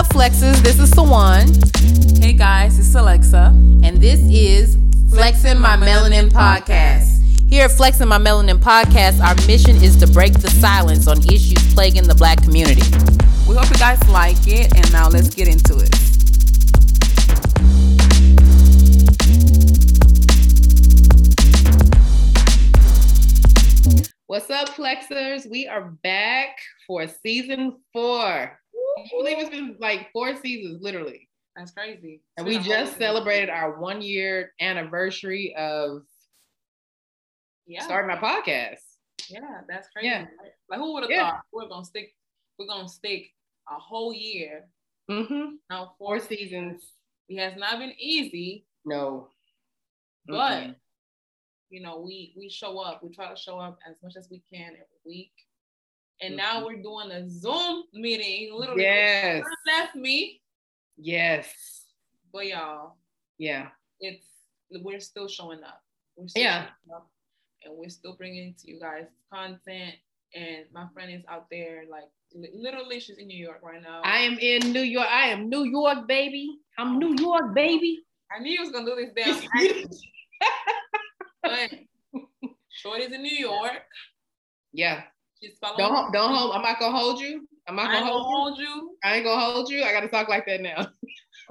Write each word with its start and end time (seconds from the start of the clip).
up, 0.00 0.06
Flexers? 0.06 0.56
This 0.62 0.78
is 0.78 0.90
Sawan. 0.92 2.24
Hey 2.24 2.32
guys, 2.32 2.78
it's 2.78 2.94
Alexa. 2.94 3.52
And 3.82 4.00
this 4.00 4.18
is 4.30 4.78
Flexing 5.10 5.60
My 5.60 5.76
Melanin 5.76 6.30
Podcast. 6.30 7.20
Here 7.50 7.66
at 7.66 7.72
Flexing 7.72 8.08
My 8.08 8.16
Melanin 8.16 8.58
Podcast, 8.58 9.20
our 9.22 9.34
mission 9.46 9.76
is 9.76 9.96
to 9.96 10.06
break 10.06 10.32
the 10.32 10.48
silence 10.48 11.06
on 11.06 11.18
issues 11.24 11.74
plaguing 11.74 12.04
the 12.04 12.14
black 12.14 12.42
community. 12.42 12.80
We 13.46 13.56
hope 13.56 13.68
you 13.68 13.76
guys 13.76 14.02
like 14.08 14.38
it, 14.46 14.74
and 14.74 14.90
now 14.90 15.10
let's 15.10 15.28
get 15.34 15.48
into 15.48 15.76
it. 15.76 15.94
What's 24.28 24.48
up, 24.48 24.70
Flexers? 24.70 25.50
We 25.50 25.68
are 25.68 25.90
back 26.02 26.56
for 26.86 27.06
season 27.06 27.76
four. 27.92 28.59
You 29.04 29.18
believe 29.18 29.38
it's 29.38 29.50
been 29.50 29.76
like 29.78 30.10
four 30.12 30.34
seasons, 30.36 30.82
literally? 30.82 31.28
That's 31.56 31.72
crazy. 31.72 32.22
And 32.36 32.46
we 32.46 32.58
just 32.58 32.96
celebrated 32.96 33.50
our 33.50 33.78
one 33.80 34.00
year 34.02 34.52
anniversary 34.60 35.54
of 35.56 36.02
yeah. 37.66 37.82
starting 37.82 38.10
our 38.10 38.20
podcast. 38.20 38.78
Yeah, 39.28 39.60
that's 39.68 39.88
crazy. 39.90 40.08
Yeah. 40.08 40.26
Like 40.68 40.78
who 40.80 40.92
would 40.94 41.02
have 41.04 41.10
Yeah. 41.10 41.30
thought 41.30 41.40
we're 41.52 41.68
gonna 41.68 41.84
stick 41.84 42.14
we're 42.58 42.66
gonna 42.66 42.88
stick 42.88 43.26
a 43.68 43.78
whole 43.78 44.12
year. 44.12 44.68
Mm-hmm. 45.10 45.56
Now 45.70 45.94
Four 45.98 46.18
four 46.18 46.20
seasons. 46.20 46.82
it 47.28 47.38
has 47.38 47.56
not 47.58 47.78
been 47.78 47.94
easy, 47.98 48.66
No. 48.84 49.28
but 50.26 50.62
Mm-mm. 50.62 50.74
you 51.70 51.80
know, 51.80 52.00
we 52.00 52.32
we 52.36 52.48
show 52.48 52.78
up. 52.78 53.02
We 53.02 53.10
try 53.10 53.28
to 53.28 53.40
show 53.40 53.58
up 53.58 53.78
as 53.88 53.96
much 54.02 54.14
as 54.16 54.28
we 54.30 54.42
can 54.52 54.68
every 54.72 55.00
week. 55.04 55.32
And 56.22 56.34
mm-hmm. 56.34 56.36
now 56.36 56.66
we're 56.66 56.82
doing 56.82 57.10
a 57.10 57.28
Zoom 57.28 57.84
meeting. 57.92 58.54
Literally, 58.54 58.82
Yes. 58.82 59.44
Left 59.66 59.94
me, 59.96 60.40
Yes. 60.96 61.86
but 62.32 62.46
y'all, 62.46 62.96
Yeah. 63.38 63.70
it's 64.00 64.26
we're 64.82 65.00
still 65.00 65.28
showing 65.28 65.62
up. 65.64 65.82
We're 66.16 66.28
still 66.28 66.42
Yeah. 66.42 66.66
showing 66.66 66.96
up, 66.96 67.10
and 67.64 67.74
we're 67.76 67.88
still 67.88 68.14
bringing 68.14 68.54
to 68.54 68.70
you 68.70 68.78
guys 68.78 69.06
content. 69.32 69.96
And 70.34 70.66
my 70.72 70.86
friend 70.94 71.10
is 71.12 71.24
out 71.26 71.48
there, 71.50 71.84
like 71.90 72.08
li- 72.34 72.52
literally, 72.54 73.00
she's 73.00 73.18
in 73.18 73.26
New 73.26 73.36
York 73.36 73.60
right 73.62 73.82
now. 73.82 74.02
I 74.04 74.18
am 74.18 74.38
in 74.38 74.72
New 74.72 74.82
York. 74.82 75.08
I 75.10 75.28
am 75.28 75.48
New 75.48 75.64
York, 75.64 76.06
baby. 76.06 76.60
I'm 76.78 76.98
New 76.98 77.16
York, 77.18 77.52
baby. 77.54 78.04
I 78.30 78.38
knew 78.38 78.52
you 78.52 78.60
was 78.60 78.70
gonna 78.70 78.86
do 78.86 78.94
this 78.94 79.12
damn 79.16 79.88
but 81.42 81.70
Shorty's 82.68 83.10
in 83.12 83.22
New 83.22 83.36
York. 83.36 83.82
yeah. 84.72 85.02
She's 85.42 85.56
following. 85.60 85.78
Don't 85.78 86.12
don't 86.12 86.34
hold. 86.34 86.54
I'm 86.54 86.62
not 86.62 86.78
gonna 86.78 86.96
hold 86.96 87.20
you. 87.20 87.46
I'm 87.68 87.76
not 87.76 87.92
gonna 87.92 88.04
hold 88.06 88.22
you. 88.22 88.34
hold 88.34 88.58
you. 88.58 88.96
I 89.04 89.16
ain't 89.16 89.24
gonna 89.24 89.40
hold 89.40 89.70
you. 89.70 89.82
I 89.84 89.92
gotta 89.92 90.08
talk 90.08 90.28
like 90.28 90.46
that 90.46 90.60
now. 90.60 90.88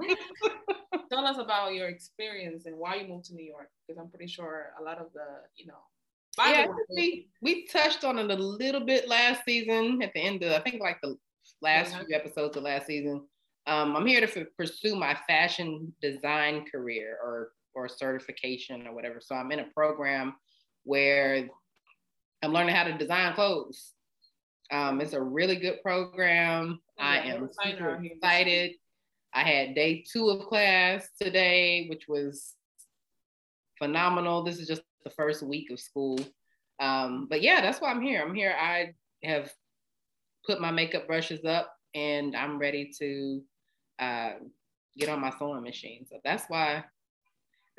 Tell 1.10 1.26
us 1.26 1.38
about 1.38 1.74
your 1.74 1.88
experience 1.88 2.66
and 2.66 2.76
why 2.76 2.96
you 2.96 3.08
moved 3.08 3.26
to 3.26 3.34
New 3.34 3.44
York, 3.44 3.68
because 3.86 4.00
I'm 4.00 4.08
pretty 4.08 4.26
sure 4.26 4.72
a 4.80 4.82
lot 4.82 4.98
of 4.98 5.12
the, 5.12 5.24
you 5.56 5.66
know, 5.66 5.74
yeah, 6.38 6.66
Bible 6.66 6.76
we, 6.96 7.28
we 7.42 7.66
touched 7.66 8.04
on 8.04 8.18
it 8.18 8.30
a 8.30 8.34
little 8.34 8.84
bit 8.84 9.08
last 9.08 9.44
season 9.44 10.00
at 10.02 10.12
the 10.14 10.20
end 10.20 10.42
of 10.42 10.52
I 10.52 10.60
think 10.60 10.80
like 10.80 10.98
the 11.02 11.16
last 11.60 11.92
Yeah. 11.92 12.04
few 12.04 12.16
episodes 12.16 12.56
of 12.56 12.62
last 12.62 12.86
season. 12.86 13.26
Um, 13.66 13.96
I'm 13.96 14.06
here 14.06 14.20
to 14.24 14.40
f- 14.40 14.46
pursue 14.56 14.96
my 14.96 15.16
fashion 15.28 15.92
design 16.00 16.64
career 16.70 17.18
or 17.22 17.52
or 17.74 17.88
certification 17.88 18.86
or 18.86 18.94
whatever. 18.94 19.20
So 19.20 19.34
I'm 19.34 19.52
in 19.52 19.60
a 19.60 19.66
program 19.74 20.34
where 20.84 21.48
I'm 22.42 22.52
learning 22.52 22.74
how 22.74 22.84
to 22.84 22.96
design 22.96 23.34
clothes. 23.34 23.92
Um, 24.70 25.00
it's 25.00 25.12
a 25.12 25.20
really 25.20 25.56
good 25.56 25.82
program. 25.82 26.80
I 26.98 27.18
am 27.18 27.48
super 27.62 28.00
excited. 28.02 28.72
I 29.34 29.42
had 29.42 29.74
day 29.74 30.04
two 30.10 30.28
of 30.30 30.46
class 30.46 31.08
today, 31.20 31.86
which 31.88 32.08
was 32.08 32.54
phenomenal. 33.78 34.42
This 34.42 34.58
is 34.58 34.68
just 34.68 34.82
the 35.04 35.10
first 35.10 35.42
week 35.42 35.70
of 35.70 35.80
school. 35.80 36.18
Um, 36.80 37.26
but 37.28 37.42
yeah, 37.42 37.60
that's 37.60 37.80
why 37.80 37.90
I'm 37.90 38.02
here. 38.02 38.22
I'm 38.22 38.34
here. 38.34 38.54
I 38.58 38.94
have 39.22 39.52
put 40.46 40.60
my 40.60 40.70
makeup 40.70 41.06
brushes 41.06 41.44
up 41.44 41.74
and 41.94 42.34
I'm 42.34 42.58
ready 42.58 42.90
to 42.98 43.42
uh, 43.98 44.32
get 44.96 45.08
on 45.08 45.20
my 45.20 45.32
sewing 45.38 45.62
machine. 45.62 46.06
So 46.08 46.16
that's 46.24 46.44
why 46.48 46.84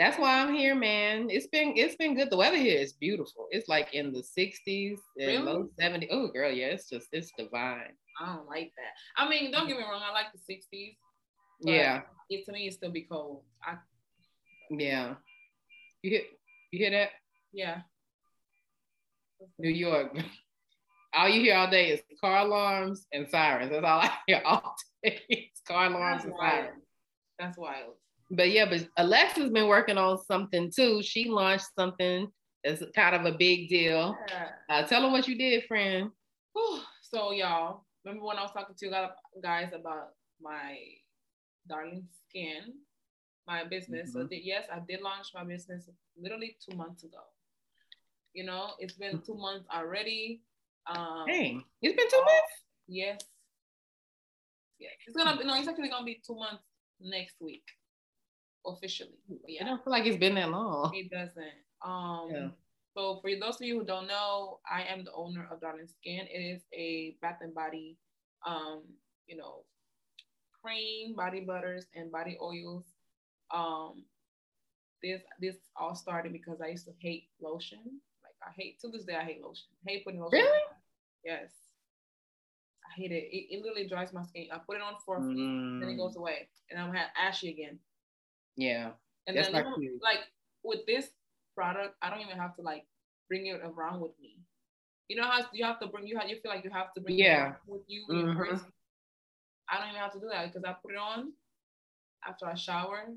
that's 0.01 0.17
why 0.17 0.41
I'm 0.41 0.53
here, 0.53 0.73
man. 0.73 1.29
It's 1.29 1.45
been 1.47 1.73
it's 1.75 1.95
been 1.95 2.16
good. 2.16 2.29
The 2.31 2.38
weather 2.38 2.57
here 2.57 2.79
is 2.79 2.94
beautiful. 2.94 3.47
It's 3.51 3.67
like 3.69 3.94
in 3.94 4.12
the 4.12 4.23
60s 4.23 4.97
and 5.19 5.45
low 5.45 5.69
70s. 5.79 6.07
Oh 6.12 6.28
girl, 6.29 6.51
yeah, 6.51 6.67
it's 6.67 6.89
just 6.89 7.07
it's 7.12 7.31
divine. 7.38 7.94
I 8.19 8.35
don't 8.35 8.47
like 8.47 8.72
that. 8.78 8.94
I 9.23 9.29
mean, 9.29 9.51
don't 9.51 9.67
get 9.67 9.78
me 9.78 9.84
wrong, 9.84 10.01
I 10.03 10.12
like 10.12 10.28
the 10.34 10.53
60s. 10.53 10.95
Yeah, 11.63 12.01
It 12.31 12.45
to 12.45 12.51
me 12.51 12.67
it 12.67 12.73
still 12.73 12.91
be 12.91 13.03
cold. 13.03 13.44
I 13.63 13.75
yeah. 14.72 15.13
You 16.01 16.09
hear 16.12 16.22
you 16.72 16.79
hear 16.79 16.91
that? 16.91 17.09
yeah. 17.53 17.81
New 19.59 19.69
York. 19.69 20.18
All 21.13 21.28
you 21.28 21.41
hear 21.41 21.57
all 21.57 21.69
day 21.69 21.89
is 21.89 22.01
car 22.22 22.45
alarms 22.45 23.06
and 23.12 23.28
sirens. 23.29 23.69
That's 23.69 23.83
all 23.83 24.00
I 24.00 24.09
hear 24.28 24.41
all 24.45 24.75
day. 25.03 25.19
It's 25.28 25.59
car 25.68 25.88
alarms 25.88 26.23
That's 26.23 26.25
and 26.25 26.33
wild. 26.33 26.53
sirens. 26.66 26.83
That's 27.38 27.57
wild. 27.57 27.94
But 28.34 28.52
yeah, 28.52 28.66
but 28.69 28.88
Alexa's 28.97 29.50
been 29.52 29.68
working 29.68 29.97
on 29.97 30.18
something 30.24 30.72
too. 30.72 31.03
She 31.03 31.28
launched 31.30 31.66
something 31.78 32.31
that's 32.64 32.81
kind 32.96 33.16
of 33.16 33.25
a 33.25 33.38
big 33.38 33.68
deal. 33.68 34.18
Yeah. 34.30 34.50
Uh, 34.69 34.84
tell 34.88 35.02
them 35.02 35.12
what 35.12 35.28
you 35.28 35.38
did, 35.38 35.66
friend. 35.66 36.12
So 37.02 37.31
y'all, 37.34 37.84
remember 38.06 38.25
when 38.25 38.38
I 38.38 38.44
was 38.44 38.52
talking 38.52 38.75
to 38.75 38.86
you 38.86 38.92
guys 39.42 39.72
about 39.74 40.09
my 40.42 40.78
darling 41.68 42.08
skin, 42.30 42.74
my 43.46 43.66
business? 43.66 44.14
So 44.14 44.19
Mhm. 44.19 44.30
did, 44.30 44.44
yes, 44.44 44.68
I 44.72 44.80
did 44.80 45.02
launch 45.02 45.34
my 45.34 45.44
business 45.44 45.90
literally 46.16 46.58
two 46.66 46.75
months 46.78 47.03
ago. 47.03 47.24
You 48.34 48.46
know, 48.46 48.75
it's 48.80 48.94
been 48.94 49.22
two 49.22 49.36
months 49.36 49.68
already. 49.69 50.42
Um, 50.86 51.25
Dang, 51.28 51.66
it's 51.81 51.96
been 51.98 52.09
two 52.09 52.24
months. 52.24 52.63
Yes. 52.88 53.22
Yeah, 54.80 54.90
it's 55.06 55.16
gonna 55.18 55.38
be 55.38 55.44
no, 55.44 55.53
it's 55.56 55.68
actually 55.68 55.90
gonna 55.90 56.06
be 56.06 56.22
two 56.25 56.36
months 56.36 56.63
next 57.02 57.42
week, 57.42 57.63
officially. 58.66 59.17
But 59.29 59.39
I 59.61 59.63
don't 59.66 59.83
feel 59.83 59.91
like 59.91 60.05
it's 60.05 60.17
been 60.17 60.35
that 60.35 60.49
long. 60.49 60.91
it 60.95 61.09
doesn't. 61.11 61.44
Um, 61.83 62.29
Yeah. 62.31 62.49
so 62.94 63.19
for 63.22 63.31
those 63.39 63.55
of 63.55 63.61
you 63.63 63.79
who 63.79 63.83
don't 63.85 64.05
know, 64.07 64.59
I 64.72 64.83
am 64.83 65.03
the 65.03 65.11
owner 65.13 65.47
of 65.51 65.59
Darling 65.61 65.88
Skin. 65.88 66.27
It 66.29 66.38
is 66.39 66.61
a 66.73 67.16
bath 67.23 67.39
and 67.41 67.55
body, 67.55 67.97
um, 68.45 68.83
you 69.25 69.35
know, 69.35 69.66
cream, 70.61 71.16
body 71.16 71.39
butters, 71.41 71.85
and 71.95 72.11
body 72.11 72.38
oils. 72.39 72.85
Um, 73.51 74.03
this 75.01 75.21
this 75.39 75.55
all 75.75 75.95
started 75.95 76.31
because 76.33 76.61
I 76.61 76.67
used 76.67 76.85
to 76.85 76.94
hate 77.00 77.29
lotion. 77.41 77.79
Like 78.23 78.35
I 78.47 78.51
hate 78.55 78.79
to 78.81 78.89
this 78.89 79.05
day, 79.05 79.16
I 79.16 79.23
hate 79.23 79.41
lotion. 79.41 79.69
hate 79.88 80.03
putting 80.05 80.21
lotion. 80.21 80.38
on. 80.38 80.44
Really? 80.45 80.61
Yes. 81.25 81.50
I 82.85 82.94
hate 82.95 83.11
it. 83.11 83.23
it. 83.31 83.55
It 83.55 83.61
literally 83.63 83.88
dries 83.88 84.13
my 84.13 84.23
skin. 84.23 84.47
I 84.53 84.59
put 84.59 84.75
it 84.75 84.83
on 84.83 84.94
for 85.03 85.17
few, 85.23 85.35
then 85.79 85.89
it 85.89 85.94
Mm, 85.95 85.97
goes 85.97 86.16
away, 86.16 86.47
and 86.69 86.79
I'm 86.79 86.94
have 86.94 87.09
ashy 87.19 87.50
again. 87.50 87.79
Yeah, 88.56 88.91
And 89.28 89.35
That's 89.38 89.47
then 89.47 89.53
not 89.63 89.78
even, 89.78 89.79
cute. 89.79 90.01
like 90.03 90.19
with 90.63 90.85
this 90.85 91.09
product, 91.56 91.95
I 92.01 92.09
don't 92.09 92.22
even 92.22 92.38
have 92.38 92.56
to 92.57 92.62
like 92.62 92.85
bring 93.28 93.47
it 93.47 93.62
around 93.63 94.01
with 94.01 94.12
me. 94.22 94.38
You 95.07 95.17
know 95.17 95.23
how 95.28 95.41
you 95.53 95.66
have 95.66 95.79
to 95.81 95.88
bring 95.88 96.07
you 96.07 96.17
have 96.17 96.29
you 96.29 96.39
feel 96.41 96.51
like 96.51 96.63
you 96.63 96.69
have 96.72 96.94
to 96.94 97.01
bring 97.01 97.17
Yeah. 97.17 97.56
with 97.67 97.81
you 97.88 98.06
Mhm. 98.07 98.35
purse? 98.38 98.62
I 99.69 99.78
don't 99.79 99.89
even 99.89 100.00
have 100.01 100.13
to 100.13 100.19
do 100.19 100.28
that 100.29 100.47
because 100.47 100.63
I 100.63 100.73
put 100.73 100.91
it 100.91 100.97
on 100.97 101.34
after 102.25 102.45
I 102.45 102.56
shower 102.56 103.07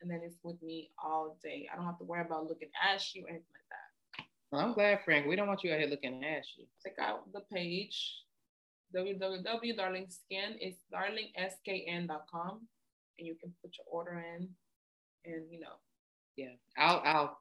and 0.00 0.10
then 0.10 0.20
it's 0.24 0.36
with 0.42 0.60
me 0.62 0.90
all 0.98 1.36
day. 1.42 1.68
I 1.70 1.76
don't 1.76 1.84
have 1.84 1.98
to 1.98 2.04
worry 2.04 2.22
about 2.22 2.46
looking 2.46 2.70
ashy 2.82 3.22
or 3.22 3.28
anything 3.28 3.52
like 3.52 3.68
that. 3.68 4.26
well, 4.50 4.62
I'm 4.62 4.72
glad, 4.72 5.04
Frank. 5.04 5.26
We 5.26 5.36
don't 5.36 5.46
want 5.46 5.62
you 5.62 5.72
out 5.72 5.78
here 5.78 5.88
looking 5.88 6.24
ashy. 6.24 6.68
Check 6.82 6.98
out 6.98 7.30
the 7.32 7.40
page 7.52 8.24
www.darlingskin 8.94 10.58
is 10.60 10.74
darlingskn.com 10.92 12.68
and 13.18 13.26
you 13.26 13.34
can 13.36 13.54
put 13.62 13.76
your 13.78 13.86
order 13.90 14.18
in 14.34 14.48
and 15.24 15.44
you 15.50 15.60
know 15.60 15.74
Yeah, 16.36 16.54
I'll 16.78 17.00
I'll 17.04 17.38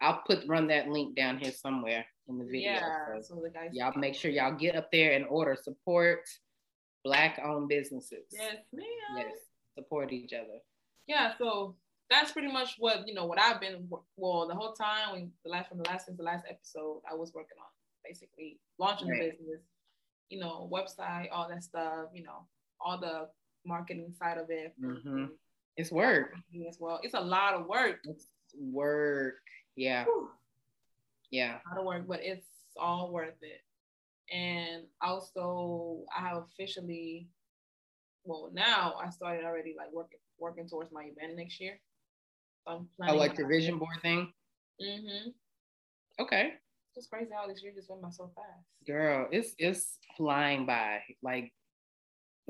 I'll 0.00 0.22
put 0.26 0.46
run 0.48 0.66
that 0.68 0.88
link 0.88 1.14
down 1.16 1.38
here 1.38 1.52
somewhere 1.52 2.04
in 2.28 2.38
the 2.38 2.44
video. 2.44 2.72
yeah 2.72 2.96
so 3.20 3.34
so 3.36 3.40
the 3.42 3.50
guys 3.50 3.70
y'all 3.72 3.92
make 3.96 4.14
sure 4.14 4.30
y'all 4.30 4.54
get 4.54 4.74
up 4.76 4.90
there 4.92 5.12
and 5.12 5.24
order 5.26 5.56
support 5.60 6.20
black 7.04 7.40
owned 7.44 7.68
businesses. 7.68 8.26
yes 8.32 8.56
ma'am 8.72 8.84
Yes, 9.16 9.32
support 9.76 10.12
each 10.12 10.32
other. 10.32 10.58
yeah 11.06 11.32
so 11.38 11.76
that's 12.10 12.32
pretty 12.32 12.52
much 12.52 12.76
what 12.78 13.06
you 13.08 13.14
know 13.14 13.24
what 13.26 13.40
i've 13.40 13.60
been 13.60 13.88
well 14.16 14.46
the 14.46 14.54
whole 14.54 14.72
time 14.74 15.12
when 15.12 15.30
the 15.44 15.50
last 15.50 15.68
from 15.68 15.78
the 15.78 15.84
last 15.84 16.06
since 16.06 16.16
the 16.18 16.22
last 16.22 16.44
episode 16.48 17.00
i 17.10 17.14
was 17.14 17.32
working 17.34 17.56
on 17.58 17.66
basically 18.04 18.58
launching 18.78 19.08
the 19.08 19.14
business 19.30 19.62
you 20.28 20.38
know 20.38 20.68
website 20.72 21.28
all 21.32 21.48
that 21.48 21.62
stuff 21.62 22.06
you 22.14 22.22
know 22.22 22.46
all 22.80 22.98
the 23.00 23.28
marketing 23.64 24.12
side 24.18 24.38
of 24.38 24.50
it 24.50 24.74
Mhm. 24.80 25.28
It's 25.76 25.90
work. 25.90 26.34
as 26.68 26.76
well 26.80 27.00
it's 27.02 27.14
a 27.14 27.20
lot 27.20 27.54
of 27.54 27.66
work 27.66 27.98
It's 28.04 28.26
work. 28.58 29.36
Yeah, 29.76 30.04
Whew. 30.04 30.28
yeah. 31.30 31.58
a 31.66 31.68
lot 31.70 31.78
of 31.78 31.84
work 31.86 32.06
but 32.06 32.20
it's 32.22 32.46
all 32.78 33.10
worth 33.10 33.40
it 33.42 33.62
and 34.34 34.84
also 35.02 36.04
i 36.16 36.20
have 36.26 36.38
officially 36.38 37.26
well 38.24 38.50
now 38.52 38.94
I 39.04 39.10
started 39.10 39.44
already 39.44 39.74
like 39.76 39.92
working 39.92 40.18
working 40.38 40.68
towards 40.68 40.92
my 40.92 41.02
event 41.04 41.36
next 41.36 41.60
year. 41.60 41.80
So 42.64 42.72
I'm 42.72 42.88
planning. 42.96 43.14
Oh, 43.16 43.18
like 43.18 43.36
your 43.36 43.48
vision 43.48 43.78
board 43.78 43.96
thing. 44.00 44.32
Mm-hmm. 44.80 45.30
Okay. 46.20 46.52
It's 46.54 46.94
just 46.94 47.10
crazy 47.10 47.30
how 47.34 47.48
this 47.48 47.62
year 47.62 47.72
just 47.74 47.90
went 47.90 48.02
by 48.02 48.10
so 48.10 48.30
fast. 48.34 48.64
Girl, 48.86 49.26
it's 49.32 49.54
it's 49.58 49.98
flying 50.16 50.66
by. 50.66 51.00
Like 51.22 51.52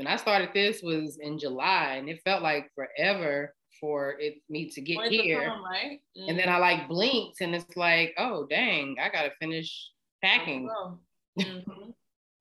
when 0.03 0.13
I 0.13 0.17
started 0.17 0.49
this 0.53 0.83
was 0.83 1.19
in 1.21 1.39
July, 1.39 1.95
and 1.97 2.09
it 2.09 2.21
felt 2.25 2.43
like 2.43 2.73
forever 2.75 3.55
for 3.81 4.17
it 4.19 4.43
me 4.51 4.69
to 4.71 4.81
get 4.81 5.01
here. 5.13 5.45
come, 5.47 5.65
right? 5.65 6.01
Mm-hmm. 6.19 6.29
And 6.29 6.39
then 6.41 6.49
I 6.49 6.59
like 6.59 6.89
blinked, 6.89 7.41
and 7.41 7.55
it's 7.55 7.77
like, 7.77 8.13
oh 8.19 8.45
dang, 8.51 8.97
I 9.01 9.11
gotta 9.11 9.31
finish 9.41 9.91
packing. 10.23 10.69
Mm-hmm. 11.41 11.93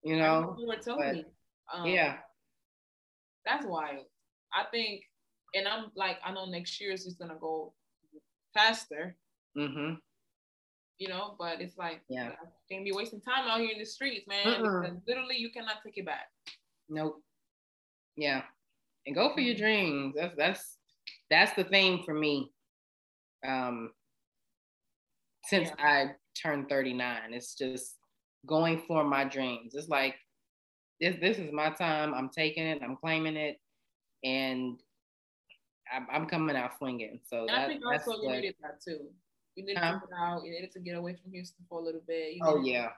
you 0.03 0.17
know, 0.17 0.53
you 0.59 0.67
were 0.67 0.75
telling 0.75 1.13
me. 1.13 1.25
Um, 1.73 1.85
yeah, 1.85 2.17
that's 3.45 3.65
wild. 3.65 4.03
I 4.53 4.65
think, 4.69 5.03
and 5.55 5.65
I'm 5.65 5.85
like, 5.95 6.17
I 6.25 6.33
know 6.33 6.43
next 6.43 6.81
year 6.81 6.91
is 6.91 7.05
just 7.05 7.17
gonna 7.17 7.37
go 7.39 7.71
faster. 8.53 9.15
Mm-hmm. 9.57 9.93
You 10.97 11.07
know, 11.07 11.35
but 11.39 11.61
it's 11.61 11.77
like, 11.77 12.01
yeah, 12.09 12.31
can't 12.69 12.83
be 12.83 12.91
wasting 12.91 13.21
time 13.21 13.47
out 13.47 13.61
here 13.61 13.71
in 13.71 13.79
the 13.79 13.85
streets, 13.85 14.27
man. 14.27 14.45
Uh-uh. 14.45 14.81
Because 14.81 14.97
literally, 15.07 15.37
you 15.37 15.51
cannot 15.51 15.77
take 15.85 15.97
it 15.97 16.05
back. 16.05 16.27
Nope. 16.89 17.23
Yeah, 18.15 18.41
and 19.05 19.15
go 19.15 19.33
for 19.33 19.41
your 19.41 19.55
mm-hmm. 19.55 19.63
dreams. 19.63 20.15
That's 20.17 20.35
that's 20.35 20.77
that's 21.29 21.53
the 21.53 21.63
thing 21.63 22.03
for 22.05 22.13
me. 22.13 22.51
Um, 23.47 23.91
since 25.45 25.69
yeah. 25.79 25.85
I 25.85 26.11
turned 26.41 26.69
39, 26.69 27.33
it's 27.33 27.55
just 27.55 27.95
going 28.45 28.83
for 28.87 29.03
my 29.03 29.23
dreams. 29.23 29.73
It's 29.75 29.89
like 29.89 30.15
this 30.99 31.15
this 31.19 31.37
is 31.37 31.51
my 31.51 31.69
time. 31.69 32.13
I'm 32.13 32.29
taking 32.29 32.65
it. 32.65 32.81
I'm 32.83 32.95
claiming 32.95 33.37
it, 33.37 33.57
and 34.23 34.79
I'm, 35.91 36.07
I'm 36.11 36.25
coming 36.27 36.55
out 36.55 36.77
swinging. 36.77 37.19
So 37.27 37.45
that, 37.47 37.59
I 37.59 37.67
think 37.67 37.83
also 37.85 38.21
you 38.21 38.31
needed 38.31 38.55
that 38.61 38.81
too. 38.81 39.07
You 39.55 39.65
needed 39.65 39.81
to 39.81 40.01
get 40.07 40.17
out. 40.17 40.45
You 40.45 40.51
needed 40.51 40.71
to 40.71 40.79
get 40.79 40.95
away 40.95 41.15
from 41.21 41.31
Houston 41.31 41.65
for 41.67 41.79
a 41.79 41.83
little 41.83 42.01
bit. 42.07 42.35
You 42.35 42.41
oh 42.43 42.61
yeah. 42.63 42.89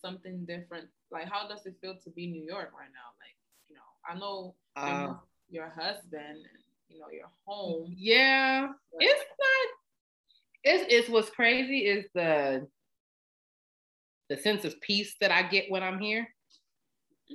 Something 0.00 0.44
different. 0.44 0.88
Like, 1.10 1.28
how 1.30 1.48
does 1.48 1.66
it 1.66 1.74
feel 1.80 1.94
to 2.04 2.10
be 2.10 2.26
New 2.26 2.44
York 2.44 2.70
right 2.72 2.90
now? 2.92 3.10
Like, 3.18 3.34
I 4.08 4.14
know 4.14 4.54
uh, 4.76 5.14
your 5.50 5.68
husband 5.68 6.14
and 6.14 6.62
you 6.88 6.98
know 6.98 7.10
your 7.12 7.30
home. 7.46 7.94
Yeah, 7.96 8.68
it's 8.98 9.24
not. 9.38 9.68
It's 10.64 10.84
it's 10.92 11.08
what's 11.08 11.30
crazy 11.30 11.80
is 11.80 12.06
the 12.14 12.66
the 14.28 14.36
sense 14.36 14.64
of 14.64 14.80
peace 14.80 15.14
that 15.20 15.30
I 15.30 15.42
get 15.42 15.70
when 15.70 15.82
I'm 15.82 15.98
here. 15.98 16.28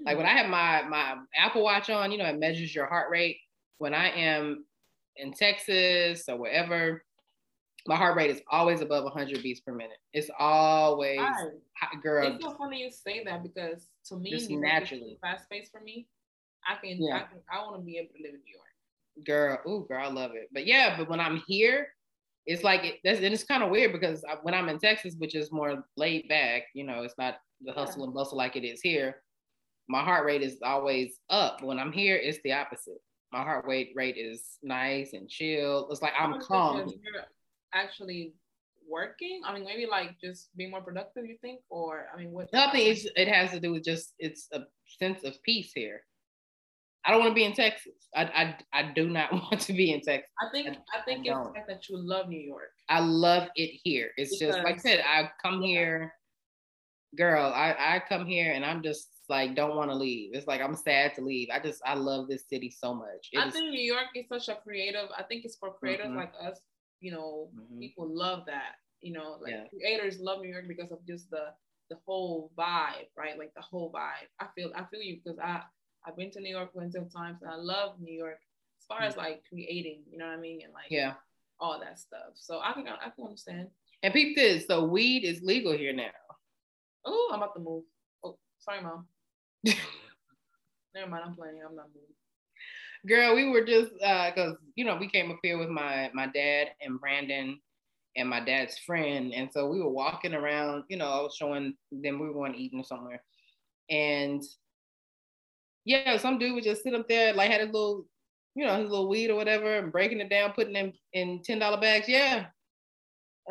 Like 0.06 0.18
when 0.18 0.26
I 0.26 0.32
have 0.32 0.50
my 0.50 0.84
my 0.88 1.18
Apple 1.36 1.64
Watch 1.64 1.90
on, 1.90 2.12
you 2.12 2.18
know, 2.18 2.26
it 2.26 2.40
measures 2.40 2.74
your 2.74 2.88
heart 2.88 3.10
rate. 3.12 3.38
When 3.78 3.94
I 3.94 4.10
am 4.10 4.66
in 5.18 5.34
Texas 5.34 6.24
or 6.28 6.38
wherever, 6.38 7.04
my 7.86 7.96
heart 7.96 8.16
rate 8.16 8.32
is 8.32 8.42
always 8.50 8.82
above 8.82 9.04
100 9.04 9.44
beats 9.44 9.60
per 9.60 9.74
minute. 9.74 9.98
It's 10.14 10.30
always 10.40 11.20
hot, 11.20 12.02
girl. 12.02 12.34
It's 12.34 12.44
so 12.44 12.56
funny 12.56 12.82
you 12.82 12.92
say 12.92 13.24
that 13.26 13.44
because 13.44 13.90
to 14.08 14.16
me, 14.18 14.32
just 14.32 14.50
naturally 14.50 15.18
fast 15.22 15.50
pace 15.50 15.70
for 15.72 15.82
me. 15.82 16.08
I 16.68 16.76
can, 16.76 17.02
yeah. 17.02 17.16
I 17.16 17.20
can, 17.20 17.40
I 17.52 17.64
want 17.64 17.78
to 17.78 17.84
be 17.84 17.98
able 17.98 18.14
to 18.16 18.24
live 18.24 18.34
in 18.34 18.42
New 18.42 18.54
York. 18.54 19.26
Girl, 19.26 19.60
ooh, 19.68 19.86
girl, 19.88 20.06
I 20.06 20.12
love 20.12 20.32
it. 20.34 20.50
But 20.54 20.66
yeah, 20.66 20.98
but 20.98 21.10
when 21.10 21.20
I'm 21.20 21.44
here, 21.48 21.88
it's 22.46 22.64
like 22.64 22.84
it, 22.84 22.96
that's, 23.04 23.20
and 23.20 23.34
it's 23.34 23.44
kind 23.44 23.64
of 23.64 23.70
weird 23.70 23.94
because 23.94 24.24
I, 24.30 24.36
when 24.42 24.54
I'm 24.54 24.70
in 24.70 24.80
Texas, 24.80 25.16
which 25.18 25.36
is 25.36 25.52
more 25.52 25.84
laid 25.98 26.28
back, 26.28 26.64
you 26.74 26.84
know, 26.84 27.04
it's 27.04 27.18
not 27.18 27.36
the 27.62 27.72
hustle 27.72 28.04
and 28.04 28.14
bustle 28.14 28.38
like 28.38 28.56
it 28.56 28.66
is 28.66 28.82
here 28.82 29.24
my 29.88 30.04
heart 30.04 30.26
rate 30.26 30.42
is 30.42 30.60
always 30.64 31.20
up. 31.30 31.62
When 31.62 31.80
I'm 31.80 31.92
here, 31.92 32.16
it's 32.16 32.40
the 32.44 32.54
opposite. 32.54 33.02
My 33.32 33.44
heart 33.44 33.66
rate 33.66 33.92
rate 33.96 34.18
is 34.18 34.58
nice 34.62 35.14
and 35.14 35.28
chill. 35.28 35.88
It's 35.90 36.02
like 36.02 36.14
I'm 36.18 36.40
calm. 36.40 36.92
Actually 37.74 38.34
working. 38.88 39.42
I 39.46 39.54
mean, 39.54 39.66
maybe 39.66 39.88
like 39.88 40.20
just 40.22 40.56
being 40.56 40.72
more 40.72 40.82
productive. 40.82 41.26
You 41.26 41.38
think, 41.42 41.62
or 41.70 42.06
I 42.14 42.18
mean, 42.18 42.32
what? 42.32 42.54
Nothing. 42.54 42.82
Is 42.82 43.10
it 43.16 43.28
has 43.28 43.52
to 43.52 43.60
do 43.60 43.72
with 43.72 43.84
just 43.84 44.14
it's 44.20 44.48
a 44.52 44.62
sense 45.00 45.24
of 45.24 45.42
peace 45.44 45.72
here. 45.74 46.02
I 47.06 47.12
don't 47.12 47.20
want 47.20 47.32
to 47.32 47.36
be 47.36 47.44
in 47.44 47.54
Texas. 47.54 47.94
I, 48.16 48.24
I, 48.24 48.56
I 48.74 48.92
do 48.94 49.10
not 49.10 49.32
want 49.32 49.60
to 49.62 49.74
be 49.74 49.92
in 49.92 50.02
Texas. 50.02 50.30
I 50.42 50.52
think 50.52 50.70
I, 50.70 51.00
I 51.00 51.02
think 51.04 51.28
I 51.28 51.32
it's 51.32 51.48
the 51.48 51.54
fact 51.54 51.68
that 51.68 51.90
you 51.90 51.98
love 51.98 52.30
New 52.30 52.40
York. 52.40 52.72
I 52.90 53.00
love 53.00 53.50
it 53.56 53.80
here. 53.84 54.12
It's 54.18 54.38
because, 54.38 54.56
just 54.56 54.66
like 54.66 54.76
I 54.76 54.78
said, 54.78 55.04
I 55.08 55.30
come 55.42 55.62
yeah. 55.62 55.68
here, 55.68 56.14
girl. 57.18 57.52
I, 57.54 57.76
I 57.78 58.04
come 58.08 58.26
here 58.26 58.54
and 58.54 58.64
I'm 58.64 58.82
just 58.84 59.10
like 59.30 59.56
don't 59.56 59.76
want 59.76 59.90
to 59.90 59.96
leave. 59.96 60.32
It's 60.34 60.48
like 60.48 60.62
I'm 60.62 60.76
sad 60.76 61.16
to 61.16 61.22
leave. 61.22 61.50
I 61.52 61.60
just 61.60 61.82
I 61.86 61.96
love 61.96 62.28
this 62.28 62.44
city 62.50 62.70
so 62.70 62.94
much. 62.94 63.30
It 63.32 63.40
I 63.40 63.48
is, 63.48 63.54
think 63.54 63.72
New 63.72 63.82
York 63.82 64.08
is 64.16 64.26
such 64.30 64.50
a 64.50 64.60
creative. 64.62 65.10
I 65.18 65.24
think 65.24 65.46
it's 65.46 65.58
for 65.58 65.74
creators 65.74 66.08
mm-hmm. 66.08 66.18
like 66.18 66.34
us. 66.42 66.60
You 67.00 67.12
know, 67.12 67.50
mm-hmm. 67.56 67.80
people 67.80 68.08
love 68.10 68.46
that. 68.48 68.76
You 69.02 69.14
know, 69.14 69.38
like 69.42 69.52
yeah. 69.52 69.64
creators 69.70 70.20
love 70.20 70.42
New 70.42 70.50
York 70.50 70.66
because 70.68 70.92
of 70.92 71.06
just 71.06 71.30
the 71.30 71.48
the 71.90 71.98
whole 72.06 72.52
vibe, 72.58 73.08
right? 73.18 73.38
Like 73.38 73.54
the 73.56 73.62
whole 73.62 73.92
vibe. 73.92 74.28
I 74.40 74.48
feel 74.56 74.72
I 74.76 74.84
feel 74.86 75.02
you 75.02 75.20
because 75.24 75.40
I 75.40 75.62
I've 76.06 76.18
been 76.18 76.32
to 76.32 76.42
New 76.42 76.50
York 76.50 76.74
plenty 76.74 76.98
of 76.98 77.12
times 77.14 77.40
and 77.42 77.52
I 77.52 77.56
love 77.56 78.00
New 78.00 78.14
York 78.14 78.40
as 78.80 78.86
far 78.86 79.02
as 79.02 79.16
like 79.16 79.44
creating. 79.48 80.02
You 80.10 80.18
know 80.18 80.26
what 80.26 80.38
I 80.38 80.40
mean? 80.40 80.62
And 80.64 80.74
like 80.74 80.88
yeah, 80.90 81.14
all 81.60 81.80
that 81.80 82.00
stuff. 82.00 82.34
So 82.36 82.60
I 82.62 82.74
can 82.74 82.88
I 82.88 83.10
can 83.10 83.26
understand. 83.26 83.68
And 84.04 84.14
peep 84.14 84.36
this. 84.36 84.68
So 84.68 84.84
weed 84.84 85.24
is 85.24 85.42
legal 85.42 85.72
here 85.72 85.94
now. 85.94 86.12
Oh, 87.06 87.32
I'm 87.34 87.42
about 87.42 87.54
to 87.56 87.62
move. 87.62 87.84
Oh, 88.24 88.38
sorry, 88.60 88.82
mom. 88.82 89.08
Never 90.96 91.10
mind, 91.10 91.24
I'm 91.26 91.36
playing. 91.36 91.60
I'm 91.68 91.76
not 91.76 91.88
moving. 91.88 92.10
Girl, 93.08 93.36
we 93.36 93.50
were 93.50 93.66
just 93.66 93.92
uh 94.04 94.30
because 94.30 94.56
you 94.76 94.86
know 94.86 94.98
we 94.98 95.10
came 95.10 95.32
up 95.32 95.40
here 95.42 95.58
with 95.58 95.70
my 95.70 96.12
my 96.14 96.28
dad 96.28 96.70
and 96.82 97.00
Brandon 97.00 97.60
and 98.16 98.30
my 98.30 98.40
dad's 98.40 98.78
friend, 98.80 99.34
and 99.34 99.50
so 99.52 99.68
we 99.68 99.82
were 99.82 99.90
walking 99.90 100.34
around. 100.34 100.84
You 100.90 100.98
know, 100.98 101.08
I 101.08 101.22
was 101.22 101.36
showing 101.36 101.76
them 101.92 102.20
we 102.20 102.28
were 102.28 102.34
going 102.34 102.56
eating 102.56 102.84
somewhere, 102.84 103.24
and 103.90 104.44
yeah, 105.86 106.18
some 106.18 106.38
dude 106.40 106.54
would 106.54 106.64
just 106.64 106.84
sit 106.84 106.96
up 106.96 107.08
there 107.08 107.34
like 107.34 107.52
had 107.52 107.62
a 107.62 107.66
little, 107.66 108.06
you 108.56 108.66
know, 108.66 108.80
his 108.80 108.90
little 108.90 109.10
weed 109.10 109.30
or 109.30 109.36
whatever, 109.36 109.78
and 109.78 109.92
breaking 109.92 110.22
it 110.22 110.30
down, 110.30 110.54
putting 110.54 110.74
them 110.74 110.94
in 111.14 111.42
ten 111.44 111.60
dollar 111.60 111.80
bags. 111.80 112.08
Yeah, 112.08 112.46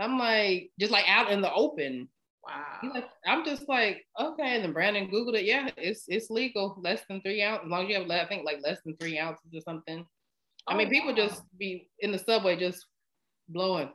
I'm 0.00 0.18
like 0.18 0.70
just 0.80 0.92
like 0.92 1.08
out 1.08 1.30
in 1.30 1.40
the 1.40 1.52
open. 1.52 2.08
Wow. 2.44 2.90
Like, 2.94 3.08
I'm 3.24 3.44
just 3.44 3.68
like, 3.68 4.04
okay. 4.18 4.56
And 4.56 4.64
then 4.64 4.72
Brandon 4.72 5.08
Googled 5.08 5.36
it. 5.36 5.44
Yeah, 5.44 5.68
it's 5.76 6.04
it's 6.08 6.30
legal. 6.30 6.76
Less 6.82 7.02
than 7.08 7.20
three 7.20 7.42
ounces. 7.42 7.66
As 7.66 7.70
long 7.70 7.84
as 7.84 7.88
you 7.88 7.94
have, 8.00 8.10
I 8.10 8.26
think, 8.26 8.44
like 8.44 8.60
less 8.64 8.78
than 8.84 8.96
three 8.96 9.18
ounces 9.18 9.54
or 9.54 9.60
something. 9.60 10.04
I 10.66 10.76
mean, 10.76 10.88
oh, 10.88 10.90
people 10.90 11.10
wow. 11.10 11.16
just 11.16 11.42
be 11.58 11.88
in 12.00 12.12
the 12.12 12.18
subway 12.18 12.56
just 12.56 12.86
blowing. 13.48 13.90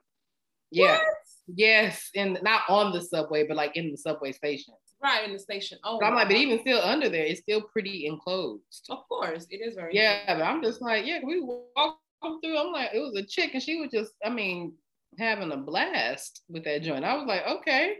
Yeah. 0.71 0.97
What? 0.97 1.01
Yes. 1.47 2.09
And 2.15 2.39
not 2.41 2.61
on 2.69 2.93
the 2.93 3.01
subway, 3.01 3.45
but 3.45 3.57
like 3.57 3.75
in 3.75 3.91
the 3.91 3.97
subway 3.97 4.31
station. 4.31 4.73
Right, 5.01 5.25
in 5.25 5.33
the 5.33 5.39
station. 5.39 5.77
Oh, 5.83 5.99
so 5.99 6.05
I'm 6.05 6.15
like, 6.15 6.27
but 6.27 6.37
even 6.37 6.59
still 6.59 6.81
under 6.81 7.07
there, 7.09 7.25
it's 7.25 7.41
still 7.41 7.61
pretty 7.61 8.07
enclosed. 8.07 8.87
Of 8.89 9.07
course, 9.07 9.45
it 9.49 9.57
is 9.57 9.75
very. 9.75 9.95
Yeah, 9.95 10.23
but 10.25 10.43
I'm 10.43 10.63
just 10.63 10.81
like, 10.81 11.05
yeah, 11.05 11.19
we 11.23 11.39
walk 11.39 11.99
through. 12.43 12.57
I'm 12.57 12.71
like, 12.71 12.89
it 12.93 12.99
was 12.99 13.15
a 13.15 13.25
chick, 13.25 13.51
and 13.53 13.61
she 13.61 13.79
was 13.79 13.91
just, 13.91 14.13
I 14.25 14.29
mean, 14.29 14.73
having 15.19 15.51
a 15.51 15.57
blast 15.57 16.41
with 16.49 16.63
that 16.63 16.81
joint. 16.81 17.05
I 17.05 17.15
was 17.15 17.27
like, 17.27 17.45
okay, 17.45 17.97